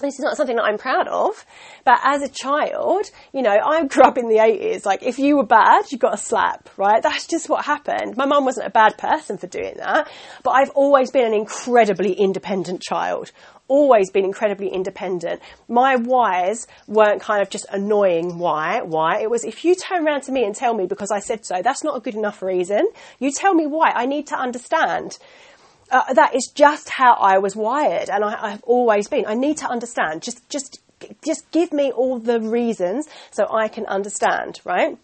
This 0.00 0.14
is 0.14 0.20
not 0.20 0.36
something 0.36 0.56
that 0.56 0.64
I'm 0.64 0.76
proud 0.76 1.08
of, 1.08 1.46
but 1.84 1.98
as 2.04 2.20
a 2.20 2.28
child, 2.28 3.10
you 3.32 3.40
know, 3.40 3.56
I 3.56 3.86
grew 3.86 4.02
up 4.02 4.18
in 4.18 4.28
the 4.28 4.36
80s. 4.36 4.84
Like, 4.84 5.02
if 5.02 5.18
you 5.18 5.38
were 5.38 5.46
bad, 5.46 5.90
you 5.90 5.96
got 5.96 6.12
a 6.12 6.18
slap, 6.18 6.68
right? 6.76 7.02
That's 7.02 7.26
just 7.26 7.48
what 7.48 7.64
happened. 7.64 8.14
My 8.14 8.26
mum 8.26 8.44
wasn't 8.44 8.66
a 8.66 8.70
bad 8.70 8.98
person 8.98 9.38
for 9.38 9.46
doing 9.46 9.74
that, 9.78 10.10
but 10.42 10.50
I've 10.50 10.70
always 10.70 11.10
been 11.10 11.26
an 11.26 11.32
incredibly 11.32 12.12
independent 12.12 12.82
child. 12.82 13.32
Always 13.68 14.10
been 14.10 14.26
incredibly 14.26 14.68
independent. 14.68 15.40
My 15.66 15.96
whys 15.96 16.66
weren't 16.86 17.22
kind 17.22 17.40
of 17.40 17.48
just 17.48 17.66
annoying 17.72 18.38
why, 18.38 18.82
why. 18.82 19.22
It 19.22 19.30
was 19.30 19.44
if 19.44 19.64
you 19.64 19.74
turn 19.74 20.06
around 20.06 20.22
to 20.24 20.32
me 20.32 20.44
and 20.44 20.54
tell 20.54 20.74
me 20.74 20.86
because 20.86 21.10
I 21.10 21.20
said 21.20 21.46
so, 21.46 21.62
that's 21.62 21.82
not 21.82 21.96
a 21.96 22.00
good 22.00 22.14
enough 22.14 22.42
reason. 22.42 22.86
You 23.18 23.32
tell 23.32 23.54
me 23.54 23.66
why. 23.66 23.92
I 23.92 24.06
need 24.06 24.26
to 24.28 24.36
understand 24.36 25.18
uh, 25.90 26.12
that 26.14 26.34
is 26.34 26.50
just 26.54 26.88
how 26.88 27.14
I 27.14 27.38
was 27.38 27.54
wired, 27.54 28.08
and 28.08 28.24
I, 28.24 28.50
have 28.50 28.62
always 28.64 29.08
been. 29.08 29.24
I 29.26 29.34
need 29.34 29.58
to 29.58 29.66
understand. 29.66 30.22
Just, 30.22 30.48
just, 30.48 30.80
just 31.24 31.50
give 31.50 31.72
me 31.72 31.92
all 31.92 32.18
the 32.18 32.40
reasons 32.40 33.06
so 33.30 33.46
I 33.52 33.68
can 33.68 33.86
understand. 33.86 34.60
Right 34.64 34.98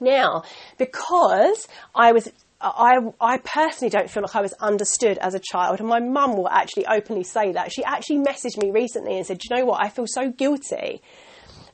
now, 0.00 0.44
because 0.78 1.68
I 1.94 2.12
was. 2.12 2.30
I, 2.62 2.98
I 3.22 3.38
personally 3.38 3.88
don't 3.88 4.10
feel 4.10 4.22
like 4.22 4.36
I 4.36 4.42
was 4.42 4.52
understood 4.54 5.16
as 5.18 5.34
a 5.34 5.40
child, 5.40 5.80
and 5.80 5.88
my 5.88 5.98
mum 6.00 6.36
will 6.36 6.48
actually 6.48 6.86
openly 6.86 7.24
say 7.24 7.52
that. 7.52 7.72
She 7.72 7.82
actually 7.84 8.18
messaged 8.18 8.58
me 8.58 8.70
recently 8.70 9.16
and 9.16 9.26
said, 9.26 9.40
"You 9.44 9.56
know 9.56 9.64
what? 9.64 9.82
I 9.82 9.88
feel 9.88 10.06
so 10.06 10.30
guilty 10.30 11.00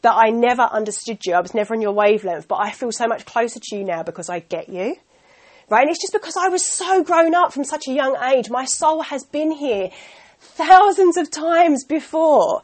that 0.02 0.14
I 0.14 0.30
never 0.30 0.62
understood 0.62 1.18
you. 1.26 1.34
I 1.34 1.40
was 1.40 1.54
never 1.54 1.74
on 1.74 1.80
your 1.80 1.92
wavelength, 1.92 2.46
but 2.46 2.56
I 2.56 2.70
feel 2.70 2.92
so 2.92 3.08
much 3.08 3.24
closer 3.24 3.58
to 3.60 3.76
you 3.76 3.82
now 3.82 4.04
because 4.04 4.28
I 4.28 4.40
get 4.40 4.68
you." 4.68 4.96
Right? 5.68 5.82
And 5.82 5.90
it's 5.90 6.00
just 6.00 6.12
because 6.12 6.36
I 6.36 6.48
was 6.48 6.64
so 6.64 7.02
grown 7.02 7.34
up 7.34 7.52
from 7.52 7.64
such 7.64 7.88
a 7.88 7.92
young 7.92 8.16
age. 8.32 8.50
My 8.50 8.64
soul 8.64 9.02
has 9.02 9.24
been 9.24 9.50
here 9.50 9.90
thousands 10.40 11.16
of 11.16 11.30
times 11.30 11.84
before. 11.84 12.62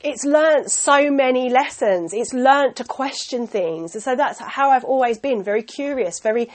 It's 0.00 0.24
learnt 0.24 0.70
so 0.70 1.10
many 1.10 1.48
lessons. 1.48 2.12
It's 2.12 2.34
learnt 2.34 2.76
to 2.76 2.84
question 2.84 3.46
things. 3.46 3.94
And 3.94 4.02
So 4.02 4.16
that's 4.16 4.38
how 4.38 4.70
I've 4.70 4.84
always 4.84 5.18
been 5.18 5.42
very 5.42 5.62
curious, 5.62 6.20
very 6.20 6.50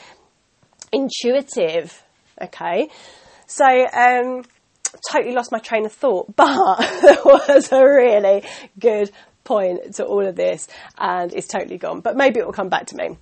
intuitive. 0.92 2.04
Okay. 2.42 2.89
So, 3.48 3.66
um, 3.66 4.44
totally 5.12 5.34
lost 5.34 5.51
my 5.51 5.60
train 5.60 5.86
of 5.86 5.92
thought, 5.92 6.34
but 6.36 6.78
there 7.01 7.24
was 7.25 7.72
a 7.72 7.84
really 7.84 8.44
good 8.80 9.12
point 9.44 9.96
to 9.96 10.06
all 10.06 10.25
of 10.25 10.36
this 10.36 10.68
and 10.98 11.34
it's 11.34 11.48
totally 11.48 11.78
gone, 11.78 12.01
but 12.01 12.16
maybe 12.16 12.39
it 12.39 12.46
will 12.46 12.54
come 12.54 12.70
back 12.70 12.86
to 12.88 12.96
me. 12.96 13.18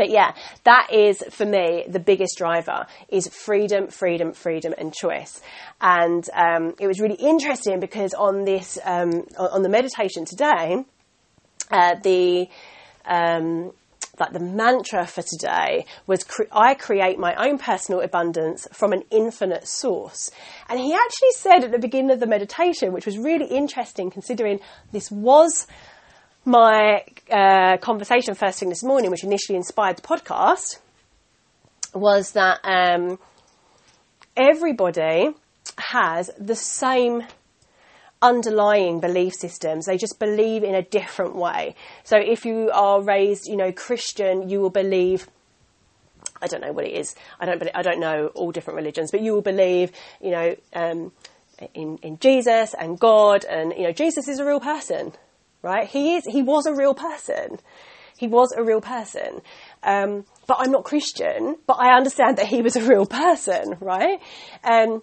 But 0.00 0.08
yeah, 0.08 0.32
that 0.64 0.88
is 0.90 1.22
for 1.28 1.44
me 1.44 1.84
the 1.86 2.00
biggest 2.00 2.38
driver 2.38 2.86
is 3.10 3.28
freedom, 3.28 3.88
freedom, 3.88 4.32
freedom, 4.32 4.72
and 4.78 4.94
choice. 4.94 5.42
And 5.78 6.24
um, 6.32 6.74
it 6.80 6.86
was 6.86 7.00
really 7.00 7.16
interesting 7.16 7.80
because 7.80 8.14
on 8.14 8.44
this 8.46 8.78
um, 8.86 9.26
on 9.36 9.60
the 9.60 9.68
meditation 9.68 10.24
today, 10.24 10.86
uh, 11.70 11.96
the 12.02 12.48
um, 13.04 13.72
like 14.18 14.32
the 14.32 14.40
mantra 14.40 15.06
for 15.06 15.20
today 15.20 15.84
was 16.06 16.24
cre- 16.24 16.44
I 16.50 16.72
create 16.72 17.18
my 17.18 17.34
own 17.34 17.58
personal 17.58 18.00
abundance 18.00 18.66
from 18.72 18.94
an 18.94 19.02
infinite 19.10 19.68
source. 19.68 20.30
And 20.70 20.80
he 20.80 20.94
actually 20.94 21.32
said 21.32 21.62
at 21.62 21.72
the 21.72 21.78
beginning 21.78 22.10
of 22.10 22.20
the 22.20 22.26
meditation, 22.26 22.94
which 22.94 23.04
was 23.04 23.18
really 23.18 23.54
interesting 23.54 24.10
considering 24.10 24.60
this 24.92 25.10
was 25.10 25.66
my 26.46 27.04
uh, 27.30 27.76
conversation 27.78 28.34
first 28.34 28.58
thing 28.58 28.68
this 28.68 28.82
morning, 28.82 29.10
which 29.10 29.24
initially 29.24 29.56
inspired 29.56 29.96
the 29.96 30.02
podcast, 30.02 30.78
was 31.94 32.32
that 32.32 32.60
um, 32.64 33.18
everybody 34.36 35.30
has 35.78 36.30
the 36.38 36.54
same 36.54 37.24
underlying 38.22 39.00
belief 39.00 39.34
systems. 39.34 39.86
They 39.86 39.96
just 39.96 40.18
believe 40.18 40.62
in 40.62 40.74
a 40.74 40.82
different 40.82 41.36
way. 41.36 41.74
So 42.04 42.16
if 42.16 42.44
you 42.44 42.70
are 42.72 43.00
raised, 43.00 43.46
you 43.46 43.56
know, 43.56 43.72
Christian, 43.72 44.48
you 44.48 44.60
will 44.60 44.70
believe. 44.70 45.28
I 46.42 46.46
don't 46.46 46.62
know 46.62 46.72
what 46.72 46.86
it 46.86 46.94
is. 46.94 47.14
I 47.38 47.46
don't. 47.46 47.62
I 47.74 47.82
don't 47.82 48.00
know 48.00 48.28
all 48.28 48.50
different 48.50 48.76
religions, 48.76 49.10
but 49.10 49.20
you 49.20 49.34
will 49.34 49.42
believe, 49.42 49.92
you 50.20 50.30
know, 50.30 50.56
um, 50.74 51.12
in 51.74 51.98
in 51.98 52.18
Jesus 52.18 52.74
and 52.74 52.98
God, 52.98 53.44
and 53.44 53.72
you 53.76 53.82
know, 53.82 53.92
Jesus 53.92 54.28
is 54.28 54.38
a 54.38 54.44
real 54.44 54.60
person 54.60 55.12
right? 55.62 55.88
He 55.88 56.16
is, 56.16 56.24
he 56.24 56.42
was 56.42 56.66
a 56.66 56.74
real 56.74 56.94
person. 56.94 57.58
He 58.18 58.28
was 58.28 58.52
a 58.56 58.62
real 58.62 58.80
person. 58.80 59.40
Um, 59.82 60.24
but 60.46 60.58
I'm 60.60 60.72
not 60.72 60.84
Christian, 60.84 61.56
but 61.66 61.74
I 61.74 61.96
understand 61.96 62.38
that 62.38 62.46
he 62.46 62.60
was 62.60 62.76
a 62.76 62.82
real 62.82 63.06
person, 63.06 63.76
right? 63.80 64.20
Um, 64.62 65.02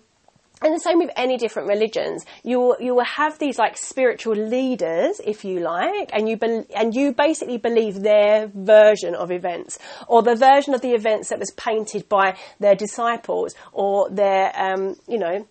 and 0.62 0.74
the 0.74 0.80
same 0.80 0.98
with 0.98 1.12
any 1.16 1.38
different 1.38 1.68
religions. 1.68 2.26
You 2.44 2.60
will, 2.60 2.78
you 2.80 2.96
will 2.96 3.06
have 3.06 3.38
these 3.38 3.60
like 3.60 3.78
spiritual 3.78 4.36
leaders, 4.36 5.22
if 5.24 5.46
you 5.46 5.60
like, 5.60 6.10
and 6.14 6.28
you 6.28 6.38
be, 6.38 6.64
and 6.76 6.96
you 6.96 7.14
basically 7.14 7.58
believe 7.58 8.02
their 8.02 8.48
version 8.48 9.14
of 9.14 9.32
events, 9.32 9.78
or 10.08 10.24
the 10.24 10.36
version 10.36 10.74
of 10.74 10.82
the 10.82 10.94
events 10.94 11.30
that 11.30 11.40
was 11.40 11.52
painted 11.52 12.10
by 12.10 12.38
their 12.60 12.76
disciples, 12.76 13.54
or 13.72 14.10
their, 14.10 14.52
um, 14.60 14.96
you 15.08 15.20
know, 15.20 15.48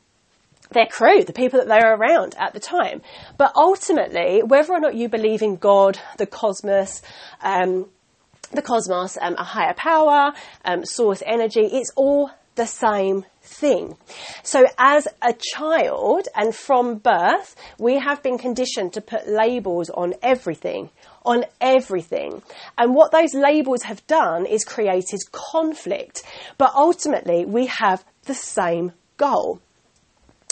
their 0.70 0.86
crew, 0.86 1.24
the 1.24 1.32
people 1.32 1.58
that 1.58 1.68
they 1.68 1.86
were 1.86 1.96
around 1.96 2.34
at 2.38 2.52
the 2.52 2.60
time. 2.60 3.02
But 3.36 3.52
ultimately, 3.56 4.42
whether 4.42 4.72
or 4.72 4.80
not 4.80 4.94
you 4.94 5.08
believe 5.08 5.42
in 5.42 5.56
God, 5.56 5.98
the 6.18 6.26
cosmos, 6.26 7.02
um, 7.42 7.86
the 8.52 8.62
cosmos, 8.62 9.18
um, 9.20 9.34
a 9.38 9.44
higher 9.44 9.74
power, 9.74 10.32
um, 10.64 10.84
source 10.84 11.22
energy, 11.26 11.64
it's 11.64 11.90
all 11.96 12.30
the 12.54 12.66
same 12.66 13.24
thing. 13.42 13.96
So 14.42 14.66
as 14.78 15.06
a 15.22 15.34
child 15.54 16.28
and 16.34 16.54
from 16.54 16.96
birth, 16.98 17.54
we 17.78 17.98
have 17.98 18.22
been 18.22 18.38
conditioned 18.38 18.94
to 18.94 19.00
put 19.00 19.28
labels 19.28 19.90
on 19.90 20.14
everything, 20.22 20.90
on 21.24 21.44
everything. 21.60 22.42
And 22.78 22.94
what 22.94 23.12
those 23.12 23.34
labels 23.34 23.82
have 23.82 24.06
done 24.06 24.46
is 24.46 24.64
created 24.64 25.20
conflict. 25.32 26.22
But 26.58 26.72
ultimately, 26.74 27.44
we 27.44 27.66
have 27.66 28.04
the 28.24 28.34
same 28.34 28.92
goal 29.16 29.60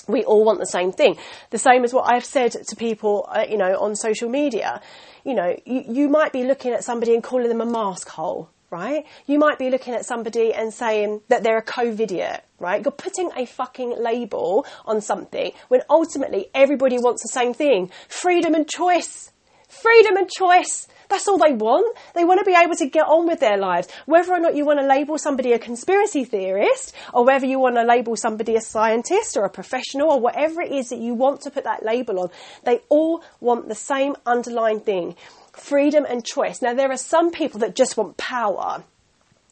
we 0.08 0.24
all 0.24 0.44
want 0.44 0.58
the 0.58 0.66
same 0.66 0.92
thing. 0.92 1.16
The 1.50 1.58
same 1.58 1.84
as 1.84 1.92
what 1.92 2.12
I've 2.12 2.24
said 2.24 2.52
to 2.52 2.76
people, 2.76 3.28
uh, 3.30 3.44
you 3.48 3.56
know, 3.56 3.78
on 3.80 3.96
social 3.96 4.28
media. 4.28 4.80
You 5.24 5.34
know, 5.34 5.56
you, 5.64 5.84
you 5.88 6.08
might 6.08 6.32
be 6.32 6.44
looking 6.44 6.72
at 6.72 6.84
somebody 6.84 7.14
and 7.14 7.22
calling 7.22 7.48
them 7.48 7.60
a 7.60 7.66
mask 7.66 8.08
hole, 8.08 8.50
right? 8.70 9.06
You 9.26 9.38
might 9.38 9.58
be 9.58 9.70
looking 9.70 9.94
at 9.94 10.04
somebody 10.04 10.52
and 10.52 10.72
saying 10.72 11.22
that 11.28 11.42
they're 11.42 11.58
a 11.58 11.64
COVIDiot, 11.64 12.40
right? 12.58 12.84
You're 12.84 12.92
putting 12.92 13.30
a 13.36 13.46
fucking 13.46 13.96
label 13.98 14.66
on 14.84 15.00
something 15.00 15.52
when 15.68 15.80
ultimately 15.88 16.50
everybody 16.54 16.98
wants 16.98 17.22
the 17.22 17.28
same 17.28 17.54
thing. 17.54 17.90
Freedom 18.08 18.54
and 18.54 18.68
choice. 18.68 19.30
Freedom 19.68 20.16
and 20.16 20.30
choice. 20.30 20.88
That's 21.08 21.28
all 21.28 21.38
they 21.38 21.52
want. 21.52 21.96
They 22.14 22.24
want 22.24 22.40
to 22.40 22.44
be 22.44 22.56
able 22.56 22.76
to 22.76 22.86
get 22.86 23.06
on 23.06 23.26
with 23.26 23.40
their 23.40 23.56
lives. 23.56 23.88
Whether 24.06 24.32
or 24.32 24.40
not 24.40 24.54
you 24.54 24.64
want 24.64 24.80
to 24.80 24.86
label 24.86 25.18
somebody 25.18 25.52
a 25.52 25.58
conspiracy 25.58 26.24
theorist, 26.24 26.94
or 27.12 27.24
whether 27.24 27.46
you 27.46 27.58
want 27.58 27.76
to 27.76 27.84
label 27.84 28.16
somebody 28.16 28.56
a 28.56 28.60
scientist 28.60 29.36
or 29.36 29.44
a 29.44 29.50
professional, 29.50 30.10
or 30.10 30.20
whatever 30.20 30.62
it 30.62 30.72
is 30.72 30.90
that 30.90 30.98
you 30.98 31.14
want 31.14 31.42
to 31.42 31.50
put 31.50 31.64
that 31.64 31.84
label 31.84 32.20
on, 32.20 32.30
they 32.64 32.80
all 32.88 33.22
want 33.40 33.68
the 33.68 33.74
same 33.74 34.16
underlying 34.26 34.80
thing 34.80 35.16
freedom 35.52 36.04
and 36.08 36.24
choice. 36.24 36.60
Now, 36.60 36.74
there 36.74 36.90
are 36.90 36.96
some 36.96 37.30
people 37.30 37.60
that 37.60 37.76
just 37.76 37.96
want 37.96 38.16
power 38.16 38.82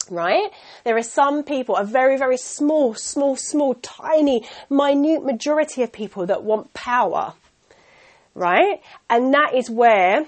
right? 0.09 0.51
There 0.83 0.97
are 0.97 1.03
some 1.03 1.43
people, 1.43 1.75
a 1.75 1.85
very, 1.85 2.17
very 2.17 2.37
small, 2.37 2.93
small, 2.93 3.35
small, 3.35 3.75
tiny, 3.75 4.45
minute 4.69 5.23
majority 5.23 5.83
of 5.83 5.91
people 5.91 6.25
that 6.25 6.43
want 6.43 6.73
power, 6.73 7.33
right? 8.33 8.81
And 9.09 9.33
that 9.33 9.53
is 9.55 9.69
where 9.69 10.25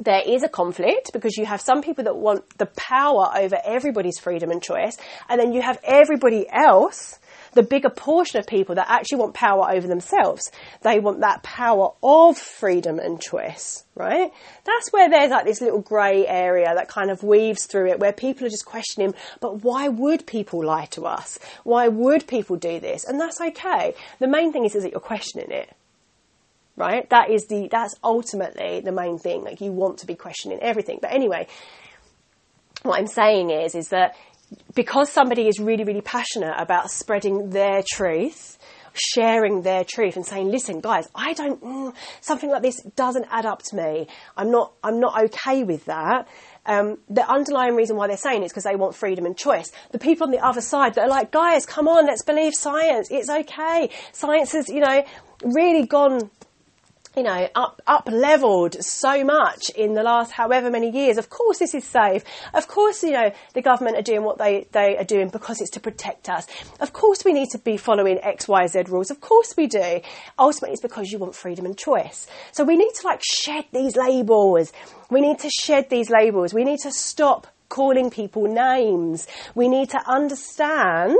there 0.00 0.22
is 0.24 0.42
a 0.42 0.48
conflict 0.48 1.10
because 1.12 1.36
you 1.36 1.44
have 1.44 1.60
some 1.60 1.82
people 1.82 2.04
that 2.04 2.16
want 2.16 2.58
the 2.58 2.66
power 2.66 3.30
over 3.36 3.58
everybody's 3.64 4.18
freedom 4.18 4.50
and 4.50 4.62
choice, 4.62 4.96
and 5.28 5.40
then 5.40 5.52
you 5.52 5.62
have 5.62 5.78
everybody 5.84 6.46
else 6.48 7.18
the 7.54 7.62
bigger 7.62 7.90
portion 7.90 8.38
of 8.38 8.46
people 8.46 8.74
that 8.76 8.86
actually 8.88 9.18
want 9.18 9.34
power 9.34 9.70
over 9.70 9.86
themselves. 9.86 10.50
They 10.82 11.00
want 11.00 11.20
that 11.20 11.42
power 11.42 11.92
of 12.02 12.38
freedom 12.38 12.98
and 12.98 13.20
choice, 13.20 13.84
right? 13.94 14.30
That's 14.64 14.92
where 14.92 15.08
there's 15.08 15.30
like 15.30 15.44
this 15.46 15.60
little 15.60 15.80
grey 15.80 16.26
area 16.26 16.72
that 16.74 16.88
kind 16.88 17.10
of 17.10 17.22
weaves 17.22 17.66
through 17.66 17.88
it 17.88 18.00
where 18.00 18.12
people 18.12 18.46
are 18.46 18.50
just 18.50 18.66
questioning, 18.66 19.14
but 19.40 19.64
why 19.64 19.88
would 19.88 20.26
people 20.26 20.64
lie 20.64 20.86
to 20.86 21.06
us? 21.06 21.38
Why 21.64 21.88
would 21.88 22.26
people 22.26 22.56
do 22.56 22.80
this? 22.80 23.04
And 23.04 23.20
that's 23.20 23.40
okay. 23.40 23.94
The 24.18 24.28
main 24.28 24.52
thing 24.52 24.64
is, 24.64 24.74
is 24.74 24.82
that 24.82 24.92
you're 24.92 25.00
questioning 25.00 25.50
it 25.50 25.74
right? 26.78 27.08
That 27.10 27.30
is 27.30 27.46
the 27.46 27.68
that's 27.70 27.94
ultimately 28.02 28.80
the 28.80 28.92
main 28.92 29.18
thing. 29.18 29.44
Like 29.44 29.60
you 29.60 29.72
want 29.72 29.98
to 29.98 30.06
be 30.06 30.14
questioning 30.14 30.58
everything. 30.60 30.98
But 31.00 31.12
anyway, 31.12 31.46
what 32.82 32.98
I'm 32.98 33.06
saying 33.06 33.50
is 33.50 33.74
is 33.74 33.88
that 33.88 34.16
because 34.74 35.10
somebody 35.10 35.48
is 35.48 35.58
really 35.58 35.84
really 35.84 36.00
passionate 36.00 36.54
about 36.56 36.90
spreading 36.90 37.50
their 37.50 37.82
truth, 37.92 38.58
sharing 38.94 39.62
their 39.62 39.84
truth 39.84 40.16
and 40.16 40.24
saying, 40.24 40.50
"Listen, 40.50 40.80
guys, 40.80 41.08
I 41.14 41.32
don't 41.34 41.62
mm, 41.62 41.94
something 42.20 42.50
like 42.50 42.62
this 42.62 42.82
doesn't 42.96 43.26
add 43.30 43.46
up 43.46 43.62
to 43.64 43.76
me. 43.76 44.06
I'm 44.36 44.50
not 44.50 44.72
I'm 44.82 45.00
not 45.00 45.22
okay 45.24 45.64
with 45.64 45.84
that." 45.86 46.28
Um, 46.68 46.98
the 47.08 47.26
underlying 47.26 47.76
reason 47.76 47.96
why 47.96 48.08
they're 48.08 48.18
saying 48.18 48.42
it 48.42 48.46
is 48.46 48.52
because 48.52 48.64
they 48.64 48.76
want 48.76 48.94
freedom 48.94 49.24
and 49.24 49.34
choice. 49.36 49.72
The 49.90 49.98
people 49.98 50.26
on 50.26 50.30
the 50.30 50.44
other 50.44 50.60
side 50.60 50.94
that 50.94 51.00
are 51.00 51.08
like, 51.08 51.30
guys, 51.30 51.64
come 51.64 51.88
on, 51.88 52.06
let's 52.06 52.22
believe 52.22 52.54
science. 52.54 53.08
It's 53.10 53.30
okay. 53.30 53.88
Science 54.12 54.52
has, 54.52 54.68
you 54.68 54.80
know, 54.80 55.02
really 55.42 55.86
gone 55.86 56.30
you 57.18 57.24
know, 57.24 57.48
up, 57.56 57.82
up 57.88 58.08
leveled 58.10 58.76
so 58.82 59.24
much 59.24 59.70
in 59.70 59.94
the 59.94 60.04
last 60.04 60.30
however 60.30 60.70
many 60.70 60.88
years. 60.88 61.18
Of 61.18 61.28
course 61.28 61.58
this 61.58 61.74
is 61.74 61.84
safe. 61.84 62.22
Of 62.54 62.68
course, 62.68 63.02
you 63.02 63.10
know, 63.10 63.32
the 63.54 63.60
government 63.60 63.96
are 63.96 64.02
doing 64.02 64.22
what 64.22 64.38
they, 64.38 64.68
they 64.70 64.96
are 64.96 65.04
doing 65.04 65.28
because 65.28 65.60
it's 65.60 65.72
to 65.72 65.80
protect 65.80 66.28
us. 66.28 66.46
Of 66.78 66.92
course 66.92 67.24
we 67.24 67.32
need 67.32 67.48
to 67.50 67.58
be 67.58 67.76
following 67.76 68.20
X, 68.22 68.46
Y, 68.46 68.68
Z 68.68 68.84
rules. 68.88 69.10
Of 69.10 69.20
course 69.20 69.56
we 69.56 69.66
do. 69.66 70.00
Ultimately 70.38 70.74
it's 70.74 70.80
because 70.80 71.10
you 71.10 71.18
want 71.18 71.34
freedom 71.34 71.66
and 71.66 71.76
choice. 71.76 72.28
So 72.52 72.62
we 72.62 72.76
need 72.76 72.92
to 72.94 73.06
like 73.06 73.22
shed 73.24 73.64
these 73.72 73.96
labels. 73.96 74.72
We 75.10 75.20
need 75.20 75.40
to 75.40 75.50
shed 75.50 75.90
these 75.90 76.10
labels. 76.10 76.54
We 76.54 76.62
need 76.62 76.78
to 76.84 76.92
stop 76.92 77.48
calling 77.68 78.10
people 78.10 78.44
names. 78.46 79.26
We 79.56 79.68
need 79.68 79.90
to 79.90 79.98
understand 80.08 81.16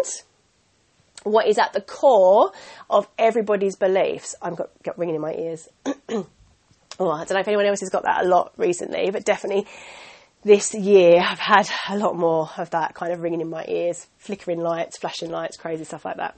what 1.25 1.47
is 1.47 1.59
at 1.59 1.73
the 1.73 1.81
core 1.81 2.53
of 2.89 3.09
everybody's 3.19 3.77
beliefs. 3.77 4.35
I've 4.41 4.57
got, 4.57 4.71
got 4.83 4.99
ringing 4.99 5.17
in 5.17 5.21
my 5.21 5.35
ears. 5.35 5.69
oh, 5.87 6.27
I 7.01 7.25
don't 7.25 7.31
know 7.31 7.41
if 7.41 7.49
anyone 7.49 7.67
else 7.67 7.81
has 7.81 7.91
got 7.91 8.05
that 8.05 8.25
a 8.25 8.29
lot 8.29 8.53
recently, 8.57 9.11
but 9.11 9.25
definitely 9.25 9.67
this 10.45 10.75
year 10.75 11.21
I've 11.21 11.39
had 11.39 11.69
a 11.89 11.99
lot 11.99 12.17
more 12.17 12.49
of 12.57 12.71
that 12.71 12.95
kind 12.95 13.13
of 13.13 13.21
ringing 13.21 13.41
in 13.41 13.51
my 13.51 13.65
ears, 13.67 14.07
flickering 14.19 14.61
lights, 14.61 14.97
flashing 14.99 15.31
lights, 15.31 15.57
crazy 15.57 15.85
stuff 15.85 16.05
like 16.05 16.17
that. 16.17 16.37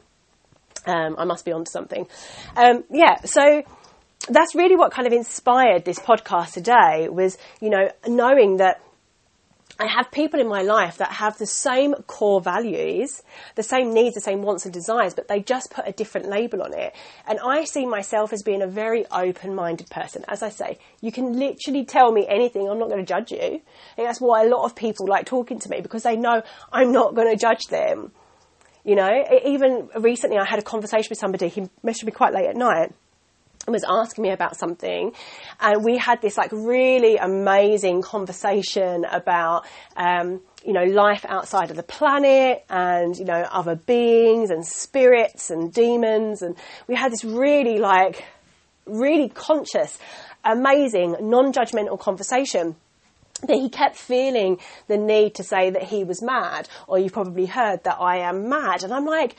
Um, 0.86 1.16
I 1.18 1.24
must 1.24 1.44
be 1.44 1.52
onto 1.52 1.70
something. 1.70 2.06
Um, 2.56 2.84
yeah, 2.90 3.20
so 3.24 3.62
that's 4.28 4.54
really 4.54 4.76
what 4.76 4.92
kind 4.92 5.06
of 5.06 5.12
inspired 5.12 5.84
this 5.84 5.98
podcast 5.98 6.52
today 6.52 7.08
was, 7.10 7.36
you 7.60 7.70
know, 7.70 7.90
knowing 8.06 8.58
that 8.58 8.82
I 9.78 9.86
have 9.86 10.10
people 10.10 10.40
in 10.40 10.48
my 10.48 10.62
life 10.62 10.98
that 10.98 11.12
have 11.12 11.38
the 11.38 11.46
same 11.46 11.94
core 12.06 12.40
values, 12.40 13.22
the 13.54 13.62
same 13.62 13.94
needs, 13.94 14.14
the 14.14 14.20
same 14.20 14.42
wants 14.42 14.64
and 14.64 14.74
desires, 14.74 15.14
but 15.14 15.28
they 15.28 15.40
just 15.40 15.70
put 15.70 15.86
a 15.86 15.92
different 15.92 16.28
label 16.28 16.62
on 16.62 16.74
it. 16.74 16.94
And 17.26 17.38
I 17.44 17.64
see 17.64 17.86
myself 17.86 18.32
as 18.32 18.42
being 18.42 18.62
a 18.62 18.66
very 18.66 19.06
open 19.10 19.54
minded 19.54 19.88
person. 19.88 20.24
As 20.28 20.42
I 20.42 20.50
say, 20.50 20.78
you 21.00 21.12
can 21.12 21.38
literally 21.38 21.84
tell 21.84 22.12
me 22.12 22.26
anything, 22.28 22.68
I'm 22.68 22.78
not 22.78 22.88
going 22.88 23.04
to 23.04 23.08
judge 23.08 23.30
you. 23.32 23.62
And 23.96 24.06
that's 24.06 24.20
why 24.20 24.44
a 24.44 24.48
lot 24.48 24.64
of 24.64 24.74
people 24.74 25.06
like 25.06 25.26
talking 25.26 25.58
to 25.60 25.68
me 25.70 25.80
because 25.80 26.02
they 26.02 26.16
know 26.16 26.42
I'm 26.72 26.92
not 26.92 27.14
going 27.14 27.30
to 27.30 27.36
judge 27.40 27.66
them. 27.68 28.12
You 28.84 28.96
know, 28.96 29.24
even 29.44 29.88
recently 29.96 30.38
I 30.38 30.44
had 30.44 30.58
a 30.58 30.62
conversation 30.62 31.08
with 31.10 31.18
somebody, 31.18 31.48
he 31.48 31.62
messaged 31.84 32.04
me 32.04 32.12
quite 32.12 32.32
late 32.32 32.48
at 32.48 32.56
night 32.56 32.92
was 33.68 33.84
asking 33.88 34.22
me 34.22 34.30
about 34.30 34.56
something 34.56 35.12
and 35.60 35.84
we 35.84 35.98
had 35.98 36.20
this 36.22 36.36
like 36.36 36.50
really 36.52 37.16
amazing 37.16 38.02
conversation 38.02 39.04
about 39.04 39.66
um, 39.96 40.40
you 40.64 40.72
know 40.72 40.84
life 40.84 41.24
outside 41.28 41.70
of 41.70 41.76
the 41.76 41.82
planet 41.82 42.64
and 42.68 43.16
you 43.16 43.24
know 43.24 43.46
other 43.52 43.76
beings 43.76 44.50
and 44.50 44.66
spirits 44.66 45.50
and 45.50 45.72
demons 45.72 46.42
and 46.42 46.56
we 46.88 46.94
had 46.94 47.12
this 47.12 47.24
really 47.24 47.78
like 47.78 48.24
really 48.86 49.28
conscious 49.28 49.98
amazing 50.44 51.16
non-judgmental 51.20 51.98
conversation. 51.98 52.76
That 53.42 53.56
he 53.56 53.70
kept 53.70 53.96
feeling 53.96 54.58
the 54.86 54.98
need 54.98 55.36
to 55.36 55.42
say 55.42 55.70
that 55.70 55.84
he 55.84 56.04
was 56.04 56.20
mad 56.20 56.68
or 56.86 56.98
you've 56.98 57.14
probably 57.14 57.46
heard 57.46 57.84
that 57.84 57.96
I 57.98 58.18
am 58.18 58.50
mad 58.50 58.84
and 58.84 58.92
I'm 58.92 59.06
like 59.06 59.34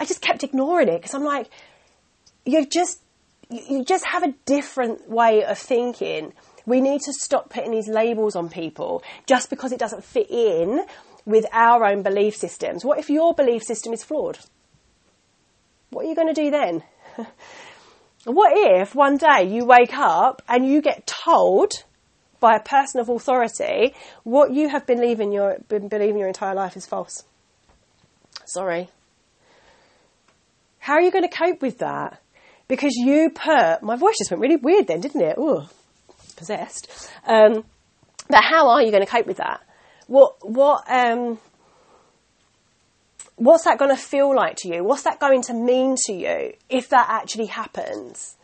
I 0.00 0.06
just 0.06 0.22
kept 0.22 0.42
ignoring 0.42 0.88
it 0.88 1.02
because 1.02 1.12
I'm 1.12 1.24
like 1.24 1.50
you're 2.46 2.64
just 2.64 2.98
you 3.52 3.84
just 3.84 4.06
have 4.06 4.22
a 4.22 4.34
different 4.46 5.08
way 5.08 5.44
of 5.44 5.58
thinking. 5.58 6.32
We 6.66 6.80
need 6.80 7.00
to 7.02 7.12
stop 7.12 7.50
putting 7.50 7.72
these 7.72 7.88
labels 7.88 8.36
on 8.36 8.48
people 8.48 9.02
just 9.26 9.50
because 9.50 9.72
it 9.72 9.78
doesn't 9.78 10.04
fit 10.04 10.30
in 10.30 10.84
with 11.24 11.46
our 11.52 11.84
own 11.84 12.02
belief 12.02 12.36
systems. 12.36 12.84
What 12.84 12.98
if 12.98 13.10
your 13.10 13.34
belief 13.34 13.62
system 13.62 13.92
is 13.92 14.02
flawed? 14.02 14.38
What 15.90 16.06
are 16.06 16.08
you 16.08 16.14
going 16.14 16.32
to 16.32 16.42
do 16.42 16.50
then? 16.50 16.82
what 18.24 18.52
if 18.54 18.94
one 18.94 19.18
day 19.18 19.44
you 19.44 19.64
wake 19.64 19.94
up 19.94 20.42
and 20.48 20.66
you 20.66 20.80
get 20.80 21.06
told 21.06 21.84
by 22.40 22.56
a 22.56 22.60
person 22.60 23.00
of 23.00 23.08
authority 23.08 23.94
what 24.24 24.52
you 24.52 24.68
have 24.68 24.86
been 24.86 24.98
believing 24.98 25.32
your, 25.32 25.58
been 25.68 25.88
believing 25.88 26.18
your 26.18 26.28
entire 26.28 26.54
life 26.54 26.76
is 26.76 26.86
false? 26.86 27.24
Sorry. 28.46 28.88
How 30.78 30.94
are 30.94 31.00
you 31.00 31.12
going 31.12 31.28
to 31.28 31.36
cope 31.36 31.62
with 31.62 31.78
that? 31.78 32.21
Because 32.72 32.94
you 32.96 33.28
put 33.28 33.82
my 33.82 33.96
voice 33.96 34.14
just 34.16 34.30
went 34.30 34.40
really 34.40 34.56
weird 34.56 34.86
then, 34.86 35.02
didn't 35.02 35.20
it? 35.20 35.34
Oh, 35.36 35.68
possessed. 36.36 36.88
Um, 37.26 37.64
but 38.30 38.42
how 38.42 38.70
are 38.70 38.80
you 38.80 38.90
going 38.90 39.04
to 39.04 39.10
cope 39.10 39.26
with 39.26 39.36
that? 39.36 39.60
What 40.06 40.36
what 40.40 40.90
um, 40.90 41.38
what's 43.36 43.64
that 43.64 43.76
going 43.76 43.94
to 43.94 44.02
feel 44.02 44.34
like 44.34 44.56
to 44.60 44.68
you? 44.68 44.82
What's 44.84 45.02
that 45.02 45.20
going 45.20 45.42
to 45.42 45.52
mean 45.52 45.96
to 46.06 46.14
you 46.14 46.54
if 46.70 46.88
that 46.88 47.08
actually 47.10 47.44
happens? 47.46 48.38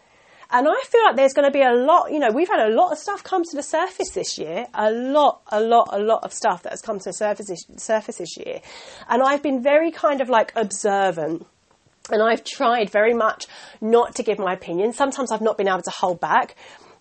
And 0.51 0.69
I 0.69 0.83
feel 0.85 1.03
like 1.05 1.17
there's 1.17 1.33
going 1.33 1.47
to 1.47 1.51
be 1.51 1.63
a 1.63 1.73
lot, 1.73 2.13
you 2.13 2.19
know, 2.19 2.31
we've 2.31 2.49
had 2.49 2.69
a 2.69 2.75
lot 2.75 2.93
of 2.93 2.99
stuff 2.99 3.25
come 3.25 3.45
to 3.45 3.57
the 3.57 3.63
surface 3.63 4.11
this 4.11 4.39
year. 4.39 4.67
A 4.75 4.91
lot, 4.91 5.41
a 5.51 5.61
lot, 5.61 5.89
a 5.93 5.99
lot 5.99 6.23
of 6.23 6.35
stuff 6.35 6.65
that 6.65 6.73
has 6.73 6.83
come 6.83 6.99
to 6.99 7.05
the 7.05 7.13
surface 7.15 7.51
surface 7.79 8.17
this 8.17 8.37
year. 8.37 8.61
And 9.09 9.23
I've 9.23 9.43
been 9.43 9.63
very 9.63 9.91
kind 9.91 10.21
of 10.21 10.29
like 10.29 10.53
observant 10.55 11.47
and 12.11 12.23
I've 12.23 12.45
tried 12.45 12.91
very 12.91 13.15
much 13.15 13.47
not 13.81 14.15
to 14.17 14.23
give 14.23 14.39
my 14.39 14.53
opinion. 14.53 14.93
Sometimes 14.93 15.33
I've 15.33 15.41
not 15.41 15.59
been 15.59 15.69
able 15.69 15.83
to 15.83 15.91
hold 15.91 16.21
back. 16.21 16.57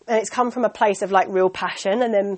And 0.08 0.20
it's 0.20 0.30
come 0.30 0.52
from 0.52 0.63
a 0.63 0.70
place 0.70 1.02
of 1.02 1.12
like 1.12 1.28
real 1.30 1.50
passion 1.50 2.02
and 2.02 2.13
then 2.13 2.38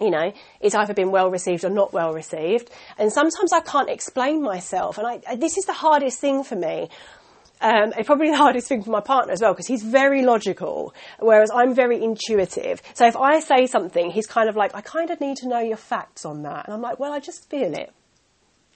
you 0.00 0.10
know, 0.10 0.32
it's 0.60 0.74
either 0.74 0.92
been 0.92 1.12
well 1.12 1.30
received 1.30 1.64
or 1.64 1.70
not 1.70 1.92
well 1.92 2.12
received. 2.12 2.68
And 2.98 3.12
sometimes 3.12 3.52
I 3.52 3.60
can't 3.60 3.88
explain 3.88 4.42
myself. 4.42 4.98
And 4.98 5.06
I, 5.06 5.36
this 5.36 5.56
is 5.56 5.66
the 5.66 5.72
hardest 5.72 6.18
thing 6.18 6.42
for 6.42 6.56
me. 6.56 6.88
Um, 7.60 7.92
it's 7.96 8.06
probably 8.06 8.30
the 8.32 8.36
hardest 8.36 8.66
thing 8.66 8.82
for 8.82 8.90
my 8.90 9.00
partner 9.00 9.32
as 9.32 9.40
well 9.40 9.52
because 9.52 9.68
he's 9.68 9.84
very 9.84 10.22
logical, 10.22 10.92
whereas 11.20 11.50
I'm 11.54 11.74
very 11.74 12.02
intuitive. 12.02 12.82
So 12.94 13.06
if 13.06 13.16
I 13.16 13.38
say 13.38 13.66
something, 13.66 14.10
he's 14.10 14.26
kind 14.26 14.48
of 14.48 14.56
like, 14.56 14.74
I 14.74 14.80
kind 14.80 15.10
of 15.10 15.20
need 15.20 15.36
to 15.38 15.48
know 15.48 15.60
your 15.60 15.76
facts 15.76 16.24
on 16.24 16.42
that. 16.42 16.66
And 16.66 16.74
I'm 16.74 16.82
like, 16.82 16.98
well, 16.98 17.12
I 17.12 17.20
just 17.20 17.48
feel 17.48 17.72
it 17.72 17.92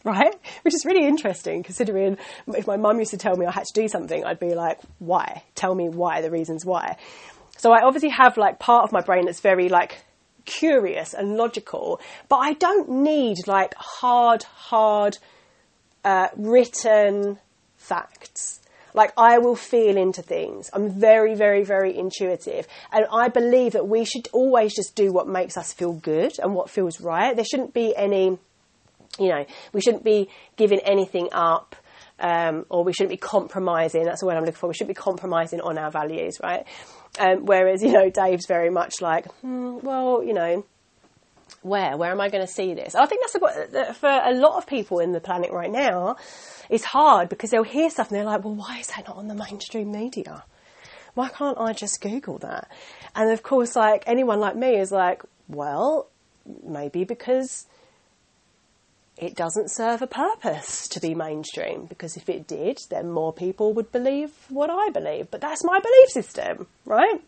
right? 0.05 0.35
Which 0.63 0.75
is 0.75 0.85
really 0.85 1.07
interesting 1.07 1.63
considering 1.63 2.19
if 2.49 2.67
my 2.67 2.77
mum 2.77 2.99
used 2.99 3.11
to 3.13 3.17
tell 3.17 3.37
me 3.37 3.47
I 3.47 3.53
had 3.53 3.65
to 3.65 3.81
do 3.81 3.89
something, 3.89 4.25
I'd 4.25 4.41
be 4.41 4.55
like, 4.55 4.79
why? 4.99 5.43
Tell 5.55 5.75
me 5.75 5.89
why, 5.89 6.21
the 6.21 6.31
reasons 6.31 6.65
why. 6.65 6.97
So 7.57 7.73
I 7.73 7.83
obviously 7.83 8.11
have 8.11 8.37
like 8.37 8.59
part 8.59 8.85
of 8.85 8.93
my 8.93 9.01
brain 9.01 9.27
that's 9.27 9.41
very 9.41 9.69
like 9.69 10.03
curious 10.45 11.13
and 11.13 11.37
logical, 11.37 12.01
but 12.29 12.37
I 12.37 12.55
don't 12.55 12.89
need 12.89 13.47
like 13.47 13.75
hard, 13.75 14.45
hard, 14.45 15.19
uh, 16.05 16.29
written 16.37 17.39
facts. 17.77 18.61
Like 18.95 19.13
I 19.17 19.39
will 19.39 19.57
feel 19.57 19.97
into 19.97 20.23
things. 20.23 20.71
I'm 20.73 20.89
very, 20.89 21.35
very, 21.35 21.63
very 21.65 21.97
intuitive. 21.97 22.67
And 22.91 23.07
I 23.13 23.29
believe 23.29 23.73
that 23.73 23.87
we 23.87 24.05
should 24.05 24.29
always 24.33 24.75
just 24.75 24.97
do 24.97 25.13
what 25.13 25.29
makes 25.29 25.57
us 25.57 25.73
feel 25.73 25.93
good 25.93 26.33
and 26.39 26.55
what 26.55 26.71
feels 26.71 27.01
right. 27.01 27.37
There 27.37 27.45
shouldn't 27.45 27.75
be 27.75 27.95
any 27.95 28.39
you 29.19 29.29
know, 29.29 29.45
we 29.73 29.81
shouldn't 29.81 30.05
be 30.05 30.29
giving 30.57 30.81
anything 30.81 31.29
up. 31.33 31.77
Um, 32.21 32.67
or 32.69 32.83
we 32.83 32.93
shouldn't 32.93 33.11
be 33.11 33.17
compromising. 33.17 34.03
That's 34.03 34.23
the 34.23 34.27
word 34.27 34.37
I'm 34.37 34.41
looking 34.41 34.57
for. 34.57 34.67
We 34.67 34.75
shouldn't 34.75 34.97
be 34.97 35.01
compromising 35.01 35.61
on 35.61 35.79
our 35.79 35.89
values, 35.89 36.39
right? 36.43 36.67
Um, 37.17 37.47
whereas, 37.47 37.81
you 37.81 37.93
know, 37.93 38.11
Dave's 38.11 38.47
very 38.49 38.71
much 38.71 38.95
like, 39.01 39.31
hmm, 39.35 39.79
well, 39.83 40.25
you 40.25 40.33
know, 40.33 40.65
where? 41.63 41.97
Where 41.97 42.11
am 42.11 42.21
I 42.21 42.29
going 42.29 42.45
to 42.45 42.53
see 42.53 42.75
this? 42.75 42.95
I 42.95 43.07
think 43.07 43.23
that's 43.23 43.35
a, 43.37 43.95
for 43.95 44.09
a 44.09 44.33
lot 44.35 44.57
of 44.57 44.67
people 44.67 44.99
in 44.99 45.13
the 45.13 45.21
planet 45.21 45.51
right 45.53 45.71
now. 45.71 46.17
It's 46.69 46.85
hard 46.85 47.29
because 47.29 47.51
they'll 47.51 47.63
hear 47.63 47.89
stuff 47.91 48.09
and 48.11 48.19
they're 48.19 48.25
like, 48.25 48.45
well, 48.45 48.55
why 48.55 48.79
is 48.79 48.89
that 48.89 49.07
not 49.07 49.17
on 49.17 49.29
the 49.29 49.35
mainstream 49.35 49.93
media? 49.93 50.45
Why 51.15 51.29
can't 51.29 51.59
I 51.59 51.73
just 51.73 52.01
Google 52.01 52.39
that? 52.39 52.71
And 53.15 53.31
of 53.31 53.43
course, 53.43 53.75
like 53.75 54.05
anyone 54.07 54.41
like 54.41 54.57
me 54.57 54.77
is 54.77 54.93
like, 54.93 55.23
well, 55.49 56.09
maybe 56.65 57.05
because 57.05 57.67
it 59.21 59.35
doesn't 59.35 59.71
serve 59.71 60.01
a 60.01 60.07
purpose 60.07 60.87
to 60.89 61.01
be 61.01 61.15
mainstream 61.15 61.87
because 61.87 62.17
if 62.17 62.29
it 62.29 62.47
did, 62.47 62.79
then 62.89 63.11
more 63.11 63.33
people 63.33 63.73
would 63.75 63.91
believe 63.91 64.31
what 64.49 64.71
I 64.71 64.91
believe. 64.91 65.31
But 65.31 65.41
that's 65.41 65.65
my 65.65 65.81
belief 65.81 66.09
system, 66.11 66.67
right? 66.85 67.21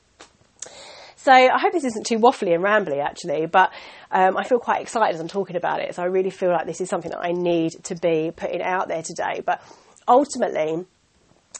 So 1.16 1.32
I 1.32 1.58
hope 1.58 1.72
this 1.72 1.84
isn't 1.84 2.06
too 2.06 2.18
waffly 2.18 2.54
and 2.54 2.64
rambly 2.64 3.04
actually, 3.04 3.46
but 3.46 3.72
um, 4.10 4.36
I 4.36 4.44
feel 4.44 4.58
quite 4.58 4.80
excited 4.80 5.14
as 5.14 5.20
I'm 5.20 5.28
talking 5.28 5.56
about 5.56 5.80
it. 5.80 5.94
So 5.94 6.02
I 6.02 6.06
really 6.06 6.30
feel 6.30 6.50
like 6.50 6.66
this 6.66 6.80
is 6.80 6.88
something 6.88 7.10
that 7.10 7.20
I 7.20 7.32
need 7.32 7.72
to 7.84 7.94
be 7.94 8.32
putting 8.34 8.62
out 8.62 8.88
there 8.88 9.02
today. 9.02 9.42
But 9.44 9.60
ultimately, 10.08 10.86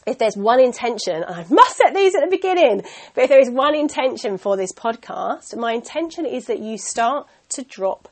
if 0.07 0.17
there's 0.19 0.37
one 0.37 0.61
intention, 0.61 1.23
and 1.23 1.35
I 1.35 1.45
must 1.51 1.77
set 1.77 1.95
these 1.95 2.15
at 2.15 2.23
the 2.23 2.31
beginning, 2.31 2.83
but 3.15 3.25
if 3.25 3.29
there 3.29 3.41
is 3.41 3.51
one 3.51 3.75
intention 3.75 4.39
for 4.39 4.57
this 4.57 4.73
podcast, 4.73 5.55
my 5.57 5.73
intention 5.73 6.25
is 6.25 6.47
that 6.47 6.61
you 6.61 6.79
start 6.79 7.27
to 7.51 7.63
drop 7.63 8.09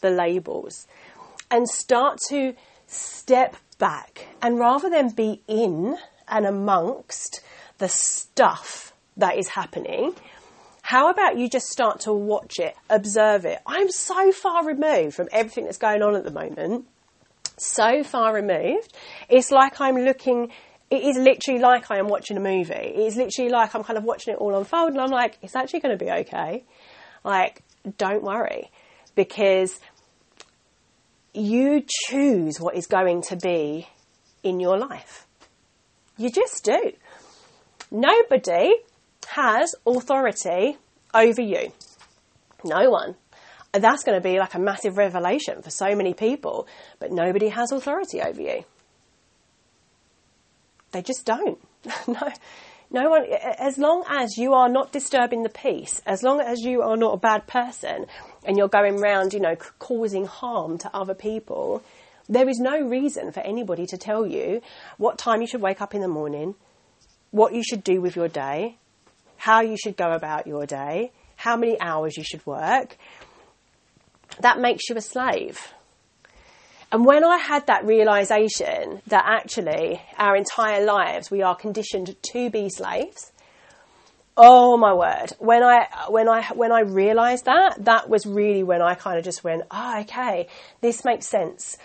the 0.00 0.10
labels 0.10 0.86
and 1.50 1.68
start 1.68 2.18
to 2.28 2.54
step 2.86 3.56
back 3.78 4.26
and 4.42 4.58
rather 4.58 4.90
than 4.90 5.10
be 5.10 5.42
in 5.48 5.96
and 6.28 6.46
amongst 6.46 7.40
the 7.78 7.88
stuff 7.88 8.92
that 9.16 9.36
is 9.36 9.48
happening, 9.48 10.14
how 10.82 11.08
about 11.10 11.38
you 11.38 11.48
just 11.48 11.68
start 11.68 12.00
to 12.00 12.12
watch 12.12 12.58
it, 12.58 12.74
observe 12.88 13.44
it? 13.44 13.58
I'm 13.66 13.90
so 13.90 14.32
far 14.32 14.66
removed 14.66 15.14
from 15.14 15.28
everything 15.32 15.64
that's 15.64 15.78
going 15.78 16.02
on 16.02 16.16
at 16.16 16.24
the 16.24 16.30
moment. 16.30 16.86
So 17.56 18.02
far 18.02 18.34
removed. 18.34 18.92
It's 19.28 19.50
like 19.50 19.80
I'm 19.80 19.96
looking, 19.96 20.50
it 20.90 21.02
is 21.02 21.16
literally 21.16 21.60
like 21.60 21.90
I 21.90 21.98
am 21.98 22.08
watching 22.08 22.36
a 22.36 22.40
movie. 22.40 22.74
It 22.74 22.98
is 22.98 23.16
literally 23.16 23.50
like 23.50 23.74
I'm 23.74 23.84
kind 23.84 23.98
of 23.98 24.04
watching 24.04 24.34
it 24.34 24.38
all 24.38 24.56
unfold 24.56 24.90
and 24.90 25.00
I'm 25.00 25.10
like, 25.10 25.38
it's 25.42 25.54
actually 25.54 25.80
going 25.80 25.96
to 25.96 26.04
be 26.04 26.10
okay. 26.10 26.64
Like, 27.22 27.62
don't 27.98 28.22
worry. 28.22 28.70
Because 29.14 29.78
you 31.32 31.84
choose 32.08 32.60
what 32.60 32.76
is 32.76 32.86
going 32.86 33.22
to 33.22 33.36
be 33.36 33.88
in 34.42 34.60
your 34.60 34.78
life. 34.78 35.26
You 36.16 36.30
just 36.30 36.64
do. 36.64 36.92
Nobody 37.90 38.74
has 39.28 39.74
authority 39.86 40.76
over 41.14 41.42
you. 41.42 41.72
No 42.64 42.90
one. 42.90 43.16
That's 43.72 44.02
going 44.02 44.20
to 44.20 44.28
be 44.28 44.38
like 44.38 44.54
a 44.54 44.58
massive 44.58 44.98
revelation 44.98 45.62
for 45.62 45.70
so 45.70 45.94
many 45.94 46.12
people, 46.12 46.66
but 46.98 47.12
nobody 47.12 47.48
has 47.48 47.70
authority 47.70 48.20
over 48.20 48.40
you. 48.40 48.64
They 50.92 51.02
just 51.02 51.24
don't. 51.24 51.58
no, 52.08 52.32
no 52.90 53.08
one, 53.08 53.24
as 53.24 53.78
long 53.78 54.04
as 54.08 54.36
you 54.36 54.52
are 54.52 54.68
not 54.68 54.90
disturbing 54.90 55.44
the 55.44 55.48
peace, 55.48 56.02
as 56.06 56.22
long 56.22 56.40
as 56.40 56.60
you 56.60 56.82
are 56.82 56.96
not 56.96 57.14
a 57.14 57.18
bad 57.18 57.46
person 57.46 58.06
and 58.44 58.56
you're 58.56 58.68
going 58.68 59.00
around, 59.00 59.32
you 59.32 59.40
know, 59.40 59.54
causing 59.78 60.26
harm 60.26 60.76
to 60.78 60.90
other 60.94 61.14
people, 61.14 61.82
there 62.28 62.48
is 62.48 62.58
no 62.58 62.80
reason 62.80 63.30
for 63.30 63.40
anybody 63.40 63.86
to 63.86 63.96
tell 63.96 64.26
you 64.26 64.60
what 64.98 65.18
time 65.18 65.40
you 65.40 65.46
should 65.46 65.60
wake 65.60 65.80
up 65.80 65.94
in 65.94 66.00
the 66.00 66.08
morning, 66.08 66.56
what 67.30 67.54
you 67.54 67.62
should 67.62 67.84
do 67.84 68.00
with 68.00 68.16
your 68.16 68.28
day, 68.28 68.76
how 69.36 69.60
you 69.60 69.76
should 69.76 69.96
go 69.96 70.10
about 70.12 70.48
your 70.48 70.66
day, 70.66 71.12
how 71.36 71.56
many 71.56 71.80
hours 71.80 72.16
you 72.16 72.24
should 72.24 72.44
work. 72.44 72.96
That 74.40 74.58
makes 74.60 74.88
you 74.88 74.96
a 74.96 75.00
slave. 75.00 75.72
And 76.92 77.04
when 77.04 77.24
I 77.24 77.36
had 77.36 77.66
that 77.68 77.84
realization 77.84 79.00
that 79.06 79.24
actually 79.26 80.02
our 80.18 80.34
entire 80.36 80.84
lives 80.84 81.30
we 81.30 81.42
are 81.42 81.54
conditioned 81.54 82.16
to 82.32 82.50
be 82.50 82.68
slaves, 82.68 83.30
oh 84.36 84.76
my 84.76 84.92
word, 84.92 85.32
when 85.38 85.62
I 85.62 85.86
when 86.08 86.28
I 86.28 86.42
when 86.48 86.72
I 86.72 86.80
realized 86.80 87.44
that, 87.44 87.76
that 87.84 88.08
was 88.08 88.26
really 88.26 88.62
when 88.62 88.82
I 88.82 88.94
kind 88.94 89.18
of 89.18 89.24
just 89.24 89.44
went, 89.44 89.62
oh, 89.70 90.00
okay, 90.00 90.48
this 90.80 91.04
makes 91.04 91.26
sense 91.26 91.76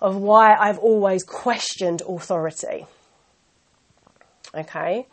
of 0.00 0.16
why 0.16 0.54
I've 0.54 0.78
always 0.78 1.22
questioned 1.22 2.02
authority. 2.06 2.86
Okay? 4.54 5.06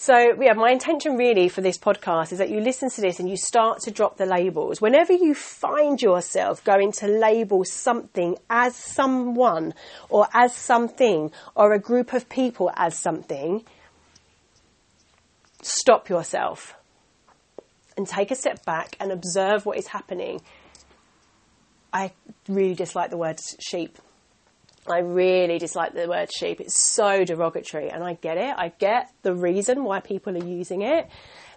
So, 0.00 0.16
yeah, 0.40 0.52
my 0.52 0.70
intention 0.70 1.16
really 1.16 1.48
for 1.48 1.60
this 1.60 1.76
podcast 1.76 2.30
is 2.30 2.38
that 2.38 2.50
you 2.50 2.60
listen 2.60 2.88
to 2.88 3.00
this 3.00 3.18
and 3.18 3.28
you 3.28 3.36
start 3.36 3.80
to 3.80 3.90
drop 3.90 4.16
the 4.16 4.26
labels. 4.26 4.80
Whenever 4.80 5.12
you 5.12 5.34
find 5.34 6.00
yourself 6.00 6.62
going 6.62 6.92
to 6.92 7.08
label 7.08 7.64
something 7.64 8.36
as 8.48 8.76
someone 8.76 9.74
or 10.08 10.28
as 10.32 10.54
something 10.54 11.32
or 11.56 11.72
a 11.72 11.80
group 11.80 12.12
of 12.12 12.28
people 12.28 12.70
as 12.76 12.96
something, 12.96 13.64
stop 15.62 16.08
yourself 16.08 16.76
and 17.96 18.06
take 18.06 18.30
a 18.30 18.36
step 18.36 18.64
back 18.64 18.96
and 19.00 19.10
observe 19.10 19.66
what 19.66 19.76
is 19.78 19.88
happening. 19.88 20.40
I 21.92 22.12
really 22.48 22.76
dislike 22.76 23.10
the 23.10 23.16
word 23.16 23.40
sheep 23.58 23.98
I 24.90 24.98
really 24.98 25.58
dislike 25.58 25.94
the 25.94 26.08
word 26.08 26.30
sheep. 26.32 26.60
It's 26.60 26.80
so 26.80 27.24
derogatory, 27.24 27.90
and 27.90 28.02
I 28.02 28.14
get 28.14 28.36
it. 28.36 28.54
I 28.56 28.72
get 28.78 29.10
the 29.22 29.34
reason 29.34 29.84
why 29.84 30.00
people 30.00 30.36
are 30.36 30.46
using 30.46 30.82
it. 30.82 31.08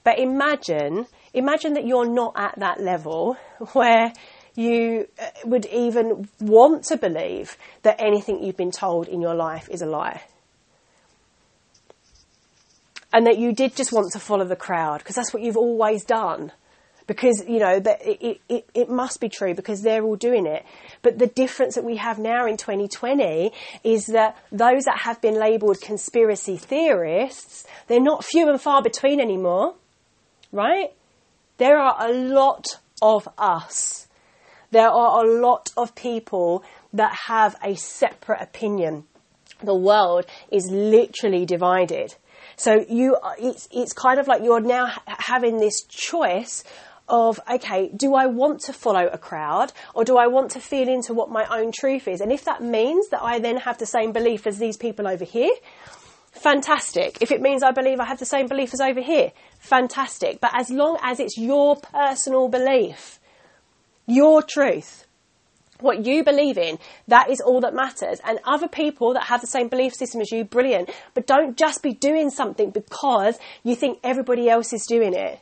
But 0.03 0.19
imagine, 0.19 1.05
imagine 1.33 1.73
that 1.73 1.85
you're 1.85 2.09
not 2.09 2.33
at 2.35 2.59
that 2.59 2.81
level 2.81 3.33
where 3.73 4.13
you 4.55 5.07
uh, 5.19 5.29
would 5.45 5.65
even 5.67 6.27
want 6.39 6.85
to 6.85 6.97
believe 6.97 7.57
that 7.83 8.01
anything 8.01 8.43
you've 8.43 8.57
been 8.57 8.71
told 8.71 9.07
in 9.07 9.21
your 9.21 9.35
life 9.35 9.69
is 9.69 9.81
a 9.81 9.85
lie. 9.85 10.23
And 13.13 13.25
that 13.27 13.37
you 13.37 13.53
did 13.53 13.75
just 13.75 13.91
want 13.91 14.11
to 14.13 14.19
follow 14.19 14.45
the 14.45 14.55
crowd 14.55 14.99
because 14.99 15.15
that's 15.15 15.33
what 15.33 15.43
you've 15.43 15.57
always 15.57 16.03
done 16.05 16.51
because 17.11 17.43
you 17.47 17.59
know 17.59 17.79
that 17.79 17.99
it, 18.05 18.39
it, 18.47 18.69
it 18.73 18.89
must 18.89 19.19
be 19.19 19.27
true 19.27 19.53
because 19.53 19.81
they're 19.81 20.03
all 20.03 20.15
doing 20.15 20.45
it. 20.45 20.65
But 21.01 21.19
the 21.19 21.27
difference 21.27 21.75
that 21.75 21.83
we 21.83 21.97
have 21.97 22.19
now 22.19 22.45
in 22.45 22.57
2020 22.57 23.51
is 23.83 24.05
that 24.07 24.37
those 24.51 24.85
that 24.85 24.99
have 25.01 25.19
been 25.21 25.35
labeled 25.35 25.81
conspiracy 25.81 26.57
theorists 26.57 27.65
they're 27.87 27.99
not 27.99 28.23
few 28.23 28.49
and 28.49 28.61
far 28.61 28.81
between 28.81 29.19
anymore 29.19 29.75
right? 30.51 30.91
There 31.57 31.77
are 31.77 31.95
a 31.99 32.11
lot 32.11 32.79
of 33.01 33.27
us. 33.37 34.07
There 34.71 34.89
are 34.89 35.25
a 35.25 35.41
lot 35.41 35.71
of 35.77 35.95
people 35.95 36.63
that 36.93 37.15
have 37.27 37.55
a 37.63 37.75
separate 37.75 38.41
opinion. 38.41 39.05
The 39.63 39.75
world 39.75 40.25
is 40.51 40.69
literally 40.71 41.45
divided. 41.45 42.15
So 42.55 42.85
you, 42.89 43.17
it's, 43.39 43.67
it's 43.71 43.93
kind 43.93 44.19
of 44.19 44.27
like 44.27 44.43
you're 44.43 44.61
now 44.61 44.91
having 45.05 45.57
this 45.57 45.83
choice 45.87 46.63
of, 47.11 47.39
okay, 47.51 47.91
do 47.95 48.15
I 48.15 48.25
want 48.25 48.61
to 48.61 48.73
follow 48.73 49.07
a 49.07 49.17
crowd 49.17 49.73
or 49.93 50.05
do 50.05 50.17
I 50.17 50.27
want 50.27 50.51
to 50.51 50.61
feel 50.61 50.87
into 50.87 51.13
what 51.13 51.29
my 51.29 51.45
own 51.45 51.71
truth 51.71 52.07
is? 52.07 52.21
And 52.21 52.31
if 52.31 52.45
that 52.45 52.63
means 52.63 53.09
that 53.09 53.21
I 53.21 53.37
then 53.37 53.57
have 53.57 53.77
the 53.77 53.85
same 53.85 54.13
belief 54.13 54.47
as 54.47 54.57
these 54.57 54.77
people 54.77 55.07
over 55.07 55.25
here, 55.25 55.51
fantastic. 56.31 57.21
If 57.21 57.31
it 57.31 57.41
means 57.41 57.61
I 57.61 57.71
believe 57.71 57.99
I 57.99 58.05
have 58.05 58.19
the 58.19 58.25
same 58.25 58.47
belief 58.47 58.73
as 58.73 58.79
over 58.79 59.01
here, 59.01 59.33
fantastic. 59.59 60.39
But 60.39 60.51
as 60.53 60.69
long 60.69 60.97
as 61.03 61.19
it's 61.19 61.37
your 61.37 61.75
personal 61.75 62.47
belief, 62.47 63.19
your 64.07 64.41
truth, 64.41 65.05
what 65.81 66.05
you 66.05 66.23
believe 66.23 66.57
in, 66.57 66.79
that 67.09 67.29
is 67.29 67.41
all 67.41 67.59
that 67.61 67.73
matters. 67.73 68.21
And 68.23 68.39
other 68.45 68.69
people 68.69 69.13
that 69.15 69.23
have 69.23 69.41
the 69.41 69.47
same 69.47 69.67
belief 69.67 69.93
system 69.93 70.21
as 70.21 70.31
you, 70.31 70.45
brilliant. 70.45 70.89
But 71.13 71.27
don't 71.27 71.57
just 71.57 71.83
be 71.83 71.93
doing 71.93 72.29
something 72.29 72.69
because 72.69 73.37
you 73.63 73.75
think 73.75 73.99
everybody 74.01 74.49
else 74.49 74.71
is 74.71 74.85
doing 74.85 75.13
it. 75.13 75.41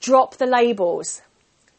Drop 0.00 0.36
the 0.36 0.46
labels. 0.46 1.22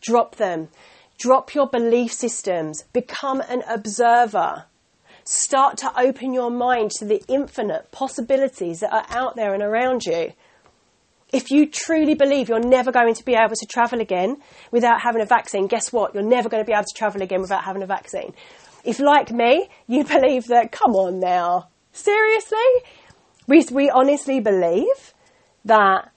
Drop 0.01 0.35
them. 0.35 0.69
Drop 1.17 1.53
your 1.53 1.67
belief 1.67 2.11
systems. 2.11 2.83
Become 2.93 3.41
an 3.41 3.63
observer. 3.67 4.65
Start 5.23 5.77
to 5.77 5.99
open 5.99 6.33
your 6.33 6.49
mind 6.49 6.91
to 6.91 7.05
the 7.05 7.23
infinite 7.27 7.91
possibilities 7.91 8.79
that 8.79 8.93
are 8.93 9.05
out 9.09 9.35
there 9.35 9.53
and 9.53 9.61
around 9.61 10.03
you. 10.05 10.33
If 11.31 11.49
you 11.49 11.67
truly 11.67 12.15
believe 12.15 12.49
you're 12.49 12.59
never 12.59 12.91
going 12.91 13.13
to 13.13 13.23
be 13.23 13.35
able 13.35 13.55
to 13.55 13.65
travel 13.65 14.01
again 14.01 14.37
without 14.71 15.01
having 15.01 15.21
a 15.21 15.25
vaccine, 15.25 15.67
guess 15.67 15.93
what? 15.93 16.13
You're 16.13 16.23
never 16.23 16.49
going 16.49 16.61
to 16.63 16.67
be 16.67 16.73
able 16.73 16.83
to 16.83 16.97
travel 16.97 17.21
again 17.21 17.41
without 17.41 17.63
having 17.63 17.83
a 17.83 17.87
vaccine. 17.87 18.33
If, 18.83 18.99
like 18.99 19.31
me, 19.31 19.69
you 19.87 20.03
believe 20.15 20.47
that, 20.47 20.71
come 20.71 20.91
on 20.91 21.19
now, 21.19 21.69
seriously? 21.93 22.57
We, 23.47 23.65
we 23.71 23.89
honestly 23.89 24.39
believe 24.39 25.13
that 25.65 26.10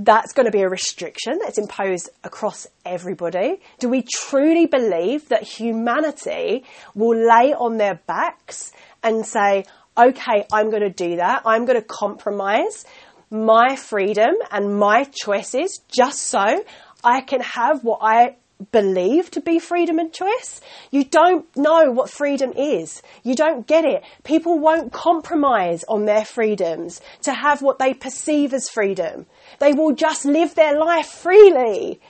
that's 0.00 0.32
going 0.32 0.46
to 0.46 0.52
be 0.52 0.62
a 0.62 0.68
restriction 0.68 1.38
that's 1.40 1.58
imposed 1.58 2.08
across 2.24 2.66
everybody? 2.86 3.60
Do 3.78 3.88
we 3.90 4.02
truly 4.02 4.66
believe 4.66 5.28
that 5.28 5.42
humanity 5.42 6.64
will 6.94 7.18
lay 7.18 7.52
on 7.52 7.76
their 7.76 8.00
backs 8.06 8.72
and 9.02 9.26
say, 9.26 9.66
okay, 9.96 10.46
I'm 10.50 10.70
going 10.70 10.82
to 10.82 10.90
do 10.90 11.16
that. 11.16 11.42
I'm 11.44 11.66
going 11.66 11.80
to 11.80 11.86
compromise 11.86 12.86
my 13.30 13.76
freedom 13.76 14.34
and 14.50 14.78
my 14.78 15.04
choices 15.04 15.80
just 15.88 16.22
so 16.22 16.64
I 17.04 17.20
can 17.20 17.40
have 17.40 17.84
what 17.84 18.00
I 18.02 18.36
believe 18.72 19.30
to 19.32 19.40
be 19.40 19.58
freedom 19.58 19.98
and 19.98 20.12
choice. 20.12 20.60
You 20.90 21.04
don't 21.04 21.44
know 21.56 21.90
what 21.90 22.10
freedom 22.10 22.52
is. 22.52 23.02
You 23.22 23.34
don't 23.34 23.66
get 23.66 23.84
it. 23.84 24.02
People 24.24 24.58
won't 24.58 24.92
compromise 24.92 25.84
on 25.84 26.04
their 26.04 26.24
freedoms 26.24 27.00
to 27.22 27.32
have 27.32 27.62
what 27.62 27.78
they 27.78 27.94
perceive 27.94 28.52
as 28.54 28.68
freedom. 28.68 29.26
They 29.58 29.72
will 29.72 29.92
just 29.92 30.24
live 30.24 30.54
their 30.54 30.78
life 30.78 31.06
freely. 31.06 32.00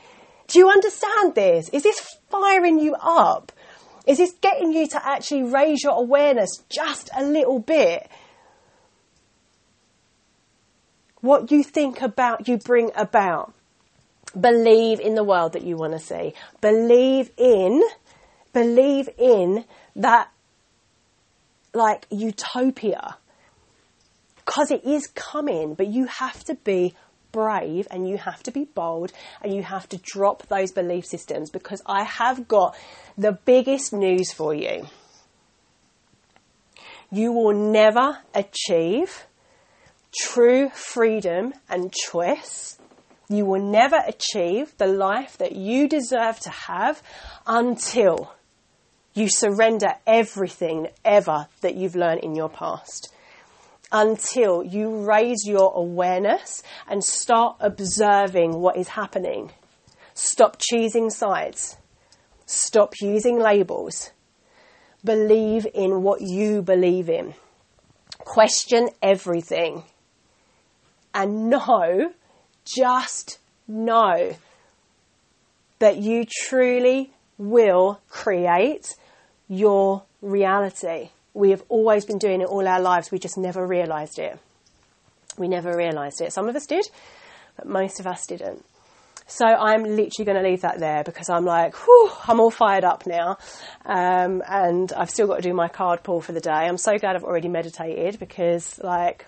Do 0.49 0.59
you 0.59 0.69
understand 0.69 1.35
this? 1.35 1.69
Is 1.69 1.85
this 1.85 2.17
firing 2.31 2.79
you 2.79 2.95
up? 2.95 3.53
Is 4.07 4.19
this 4.19 4.33
getting 4.41 4.73
you 4.73 4.89
to 4.89 5.07
actually 5.07 5.45
raise 5.45 5.83
your 5.83 5.93
awareness 5.93 6.51
just 6.69 7.11
a 7.17 7.23
little 7.23 7.61
bit? 7.61 8.11
What 11.21 11.53
you 11.53 11.63
think 11.63 12.01
about, 12.01 12.49
you 12.49 12.57
bring 12.57 12.91
about. 12.97 13.55
Believe 14.39 15.01
in 15.01 15.15
the 15.15 15.25
world 15.25 15.55
that 15.55 15.63
you 15.63 15.77
want 15.77 15.93
to 15.93 15.99
see. 15.99 16.35
Believe 16.61 17.31
in, 17.37 17.83
believe 18.53 19.09
in 19.19 19.65
that 19.97 20.31
like 21.75 22.07
utopia. 22.11 23.17
Because 24.37 24.71
it 24.71 24.85
is 24.85 25.07
coming, 25.09 25.75
but 25.75 25.87
you 25.87 26.07
have 26.07 26.43
to 26.45 26.55
be 26.55 26.95
brave 27.33 27.87
and 27.91 28.09
you 28.09 28.19
have 28.19 28.43
to 28.43 28.51
be 28.51 28.65
bold 28.65 29.13
and 29.43 29.55
you 29.55 29.63
have 29.63 29.89
to 29.89 29.99
drop 30.03 30.47
those 30.49 30.73
belief 30.73 31.07
systems 31.07 31.51
because 31.51 31.81
I 31.87 32.05
have 32.05 32.49
got 32.49 32.77
the 33.17 33.33
biggest 33.33 33.93
news 33.93 34.33
for 34.33 34.55
you. 34.55 34.87
You 37.13 37.33
will 37.33 37.53
never 37.73 38.19
achieve 38.35 39.27
true 40.17 40.71
freedom 40.71 41.55
and 41.69 41.93
choice. 41.93 42.80
You 43.31 43.47
will 43.47 43.63
never 43.63 43.97
achieve 44.07 44.77
the 44.77 44.89
life 44.89 45.39
that 45.39 45.53
you 45.53 45.89
deserve 45.89 46.41
to 46.41 46.51
have 46.51 47.03
until 47.47 48.35
you 49.15 49.29
surrender 49.29 49.95
everything 50.07 50.89
ever 51.05 51.47
that 51.63 51.77
you've 51.77 51.97
learned 51.97 52.21
in 52.21 52.35
your 52.35 52.51
past 52.51 53.15
until 53.93 54.63
you 54.63 55.05
raise 55.05 55.47
your 55.47 55.73
awareness 55.75 56.63
and 56.89 57.03
start 57.03 57.57
observing 57.61 58.53
what 58.61 58.77
is 58.77 58.89
happening. 58.89 59.53
Stop 60.15 60.57
choosing 60.61 61.11
sides. 61.11 61.77
Stop 62.47 62.95
using 63.01 63.39
labels. 63.39 64.11
Believe 65.05 65.67
in 65.75 66.03
what 66.03 66.21
you 66.21 66.63
believe 66.63 67.09
in. 67.09 67.35
Question 68.19 68.91
everything. 69.03 69.83
And 71.15 71.49
know, 71.49 72.13
just 72.75 73.39
know 73.67 74.37
that 75.79 75.97
you 75.97 76.25
truly 76.25 77.11
will 77.39 78.01
create 78.09 78.95
your 79.49 80.03
reality. 80.21 81.11
We 81.33 81.51
have 81.51 81.63
always 81.69 82.05
been 82.05 82.19
doing 82.19 82.41
it 82.41 82.49
all 82.49 82.67
our 82.67 82.81
lives. 82.81 83.11
We 83.11 83.19
just 83.19 83.39
never 83.39 83.67
realised 83.67 84.19
it. 84.19 84.39
We 85.39 85.49
never 85.49 85.77
realised 85.77 86.21
it. 86.21 86.33
Some 86.33 86.49
of 86.49 86.57
us 86.57 86.67
did, 86.67 86.85
but 87.57 87.67
most 87.67 87.99
of 87.99 88.07
us 88.07 88.27
didn't. 88.27 88.65
So 89.27 89.47
I'm 89.47 89.85
literally 89.85 90.25
going 90.25 90.43
to 90.43 90.49
leave 90.49 90.63
that 90.63 90.81
there 90.81 91.05
because 91.05 91.31
I'm 91.31 91.45
like, 91.45 91.75
whew, 91.77 92.11
I'm 92.27 92.41
all 92.41 92.51
fired 92.51 92.83
up 92.83 93.07
now. 93.07 93.39
Um, 93.87 94.43
and 94.49 94.93
I've 94.93 95.09
still 95.09 95.29
got 95.29 95.37
to 95.37 95.43
do 95.43 95.55
my 95.55 95.69
card 95.69 96.03
pull 96.03 96.21
for 96.21 96.33
the 96.33 96.41
day. 96.41 96.51
I'm 96.51 96.77
so 96.77 96.99
glad 96.99 97.15
I've 97.15 97.23
already 97.23 97.49
meditated 97.49 98.19
because, 98.19 98.81
like, 98.83 99.27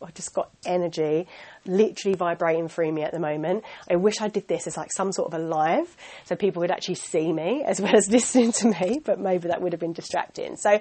I've 0.00 0.14
just 0.14 0.32
got 0.32 0.50
energy 0.64 1.26
literally 1.66 2.14
vibrating 2.16 2.68
through 2.68 2.92
me 2.92 3.02
at 3.02 3.12
the 3.12 3.18
moment. 3.18 3.64
I 3.90 3.96
wish 3.96 4.20
I 4.20 4.28
did 4.28 4.48
this 4.48 4.66
as 4.66 4.76
like 4.76 4.92
some 4.92 5.12
sort 5.12 5.32
of 5.32 5.40
a 5.40 5.42
live 5.42 5.96
so 6.24 6.36
people 6.36 6.60
would 6.60 6.70
actually 6.70 6.96
see 6.96 7.32
me 7.32 7.62
as 7.66 7.80
well 7.80 7.96
as 7.96 8.10
listening 8.10 8.52
to 8.52 8.68
me, 8.68 9.00
but 9.04 9.18
maybe 9.18 9.48
that 9.48 9.62
would 9.62 9.72
have 9.72 9.80
been 9.80 9.92
distracting. 9.92 10.56
So 10.56 10.80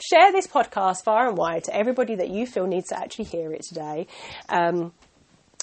share 0.00 0.32
this 0.32 0.46
podcast 0.46 1.04
far 1.04 1.28
and 1.28 1.36
wide 1.36 1.64
to 1.64 1.76
everybody 1.76 2.16
that 2.16 2.30
you 2.30 2.46
feel 2.46 2.66
needs 2.66 2.88
to 2.88 2.98
actually 2.98 3.26
hear 3.26 3.52
it 3.52 3.62
today. 3.62 4.06
Um, 4.48 4.92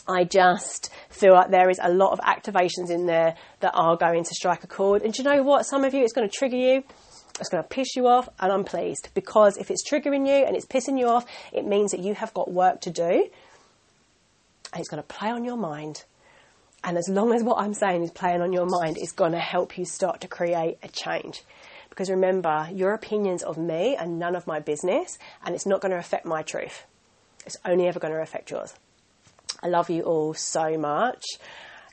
I 0.07 0.23
just 0.23 0.89
feel 1.09 1.33
like 1.33 1.51
there 1.51 1.69
is 1.69 1.79
a 1.81 1.91
lot 1.91 2.11
of 2.11 2.19
activations 2.19 2.89
in 2.89 3.05
there 3.05 3.35
that 3.59 3.71
are 3.75 3.95
going 3.95 4.23
to 4.23 4.33
strike 4.33 4.63
a 4.63 4.67
chord. 4.67 5.03
And 5.03 5.13
do 5.13 5.21
you 5.21 5.29
know 5.29 5.43
what? 5.43 5.65
Some 5.65 5.83
of 5.83 5.93
you, 5.93 6.03
it's 6.03 6.13
going 6.13 6.27
to 6.27 6.35
trigger 6.35 6.57
you. 6.57 6.83
It's 7.39 7.49
going 7.49 7.63
to 7.63 7.69
piss 7.69 7.95
you 7.95 8.07
off, 8.07 8.29
and 8.39 8.51
I'm 8.51 8.63
pleased 8.63 9.09
because 9.13 9.57
if 9.57 9.71
it's 9.71 9.89
triggering 9.89 10.27
you 10.27 10.45
and 10.45 10.55
it's 10.55 10.65
pissing 10.65 10.99
you 10.99 11.07
off, 11.07 11.25
it 11.51 11.65
means 11.65 11.91
that 11.91 12.01
you 12.01 12.13
have 12.13 12.33
got 12.33 12.51
work 12.51 12.81
to 12.81 12.89
do, 12.89 13.29
and 14.71 14.79
it's 14.79 14.89
going 14.89 15.01
to 15.01 15.07
play 15.07 15.29
on 15.29 15.43
your 15.43 15.57
mind. 15.57 16.03
And 16.83 16.97
as 16.97 17.07
long 17.07 17.33
as 17.33 17.43
what 17.43 17.59
I'm 17.59 17.73
saying 17.73 18.03
is 18.03 18.11
playing 18.11 18.41
on 18.41 18.53
your 18.53 18.65
mind, 18.65 18.97
it's 18.97 19.11
going 19.11 19.33
to 19.33 19.39
help 19.39 19.77
you 19.77 19.85
start 19.85 20.21
to 20.21 20.27
create 20.27 20.77
a 20.81 20.87
change. 20.87 21.43
Because 21.89 22.09
remember, 22.09 22.69
your 22.73 22.93
opinions 22.93 23.43
of 23.43 23.57
me 23.57 23.95
are 23.97 24.07
none 24.07 24.35
of 24.35 24.47
my 24.47 24.59
business, 24.59 25.19
and 25.45 25.53
it's 25.53 25.65
not 25.65 25.81
going 25.81 25.91
to 25.91 25.97
affect 25.97 26.25
my 26.25 26.41
truth. 26.41 26.85
It's 27.45 27.57
only 27.65 27.87
ever 27.87 27.99
going 27.99 28.13
to 28.13 28.21
affect 28.21 28.49
yours. 28.49 28.73
I 29.61 29.67
love 29.67 29.89
you 29.89 30.03
all 30.03 30.33
so 30.33 30.77
much. 30.77 31.23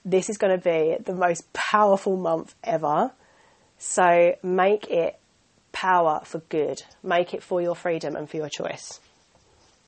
This 0.05 0.31
is 0.31 0.39
going 0.39 0.59
to 0.59 0.63
be 0.63 0.97
the 1.05 1.15
most 1.15 1.53
powerful 1.53 2.17
month 2.17 2.55
ever. 2.65 3.13
So 3.77 4.37
make 4.43 4.89
it 4.89 5.19
power 5.73 6.23
for 6.25 6.39
good. 6.49 6.83
Make 7.03 7.35
it 7.35 7.43
for 7.43 7.61
your 7.61 7.75
freedom 7.75 8.17
and 8.17 8.31
for 8.31 8.37
your 8.37 8.49
choice. 8.49 9.01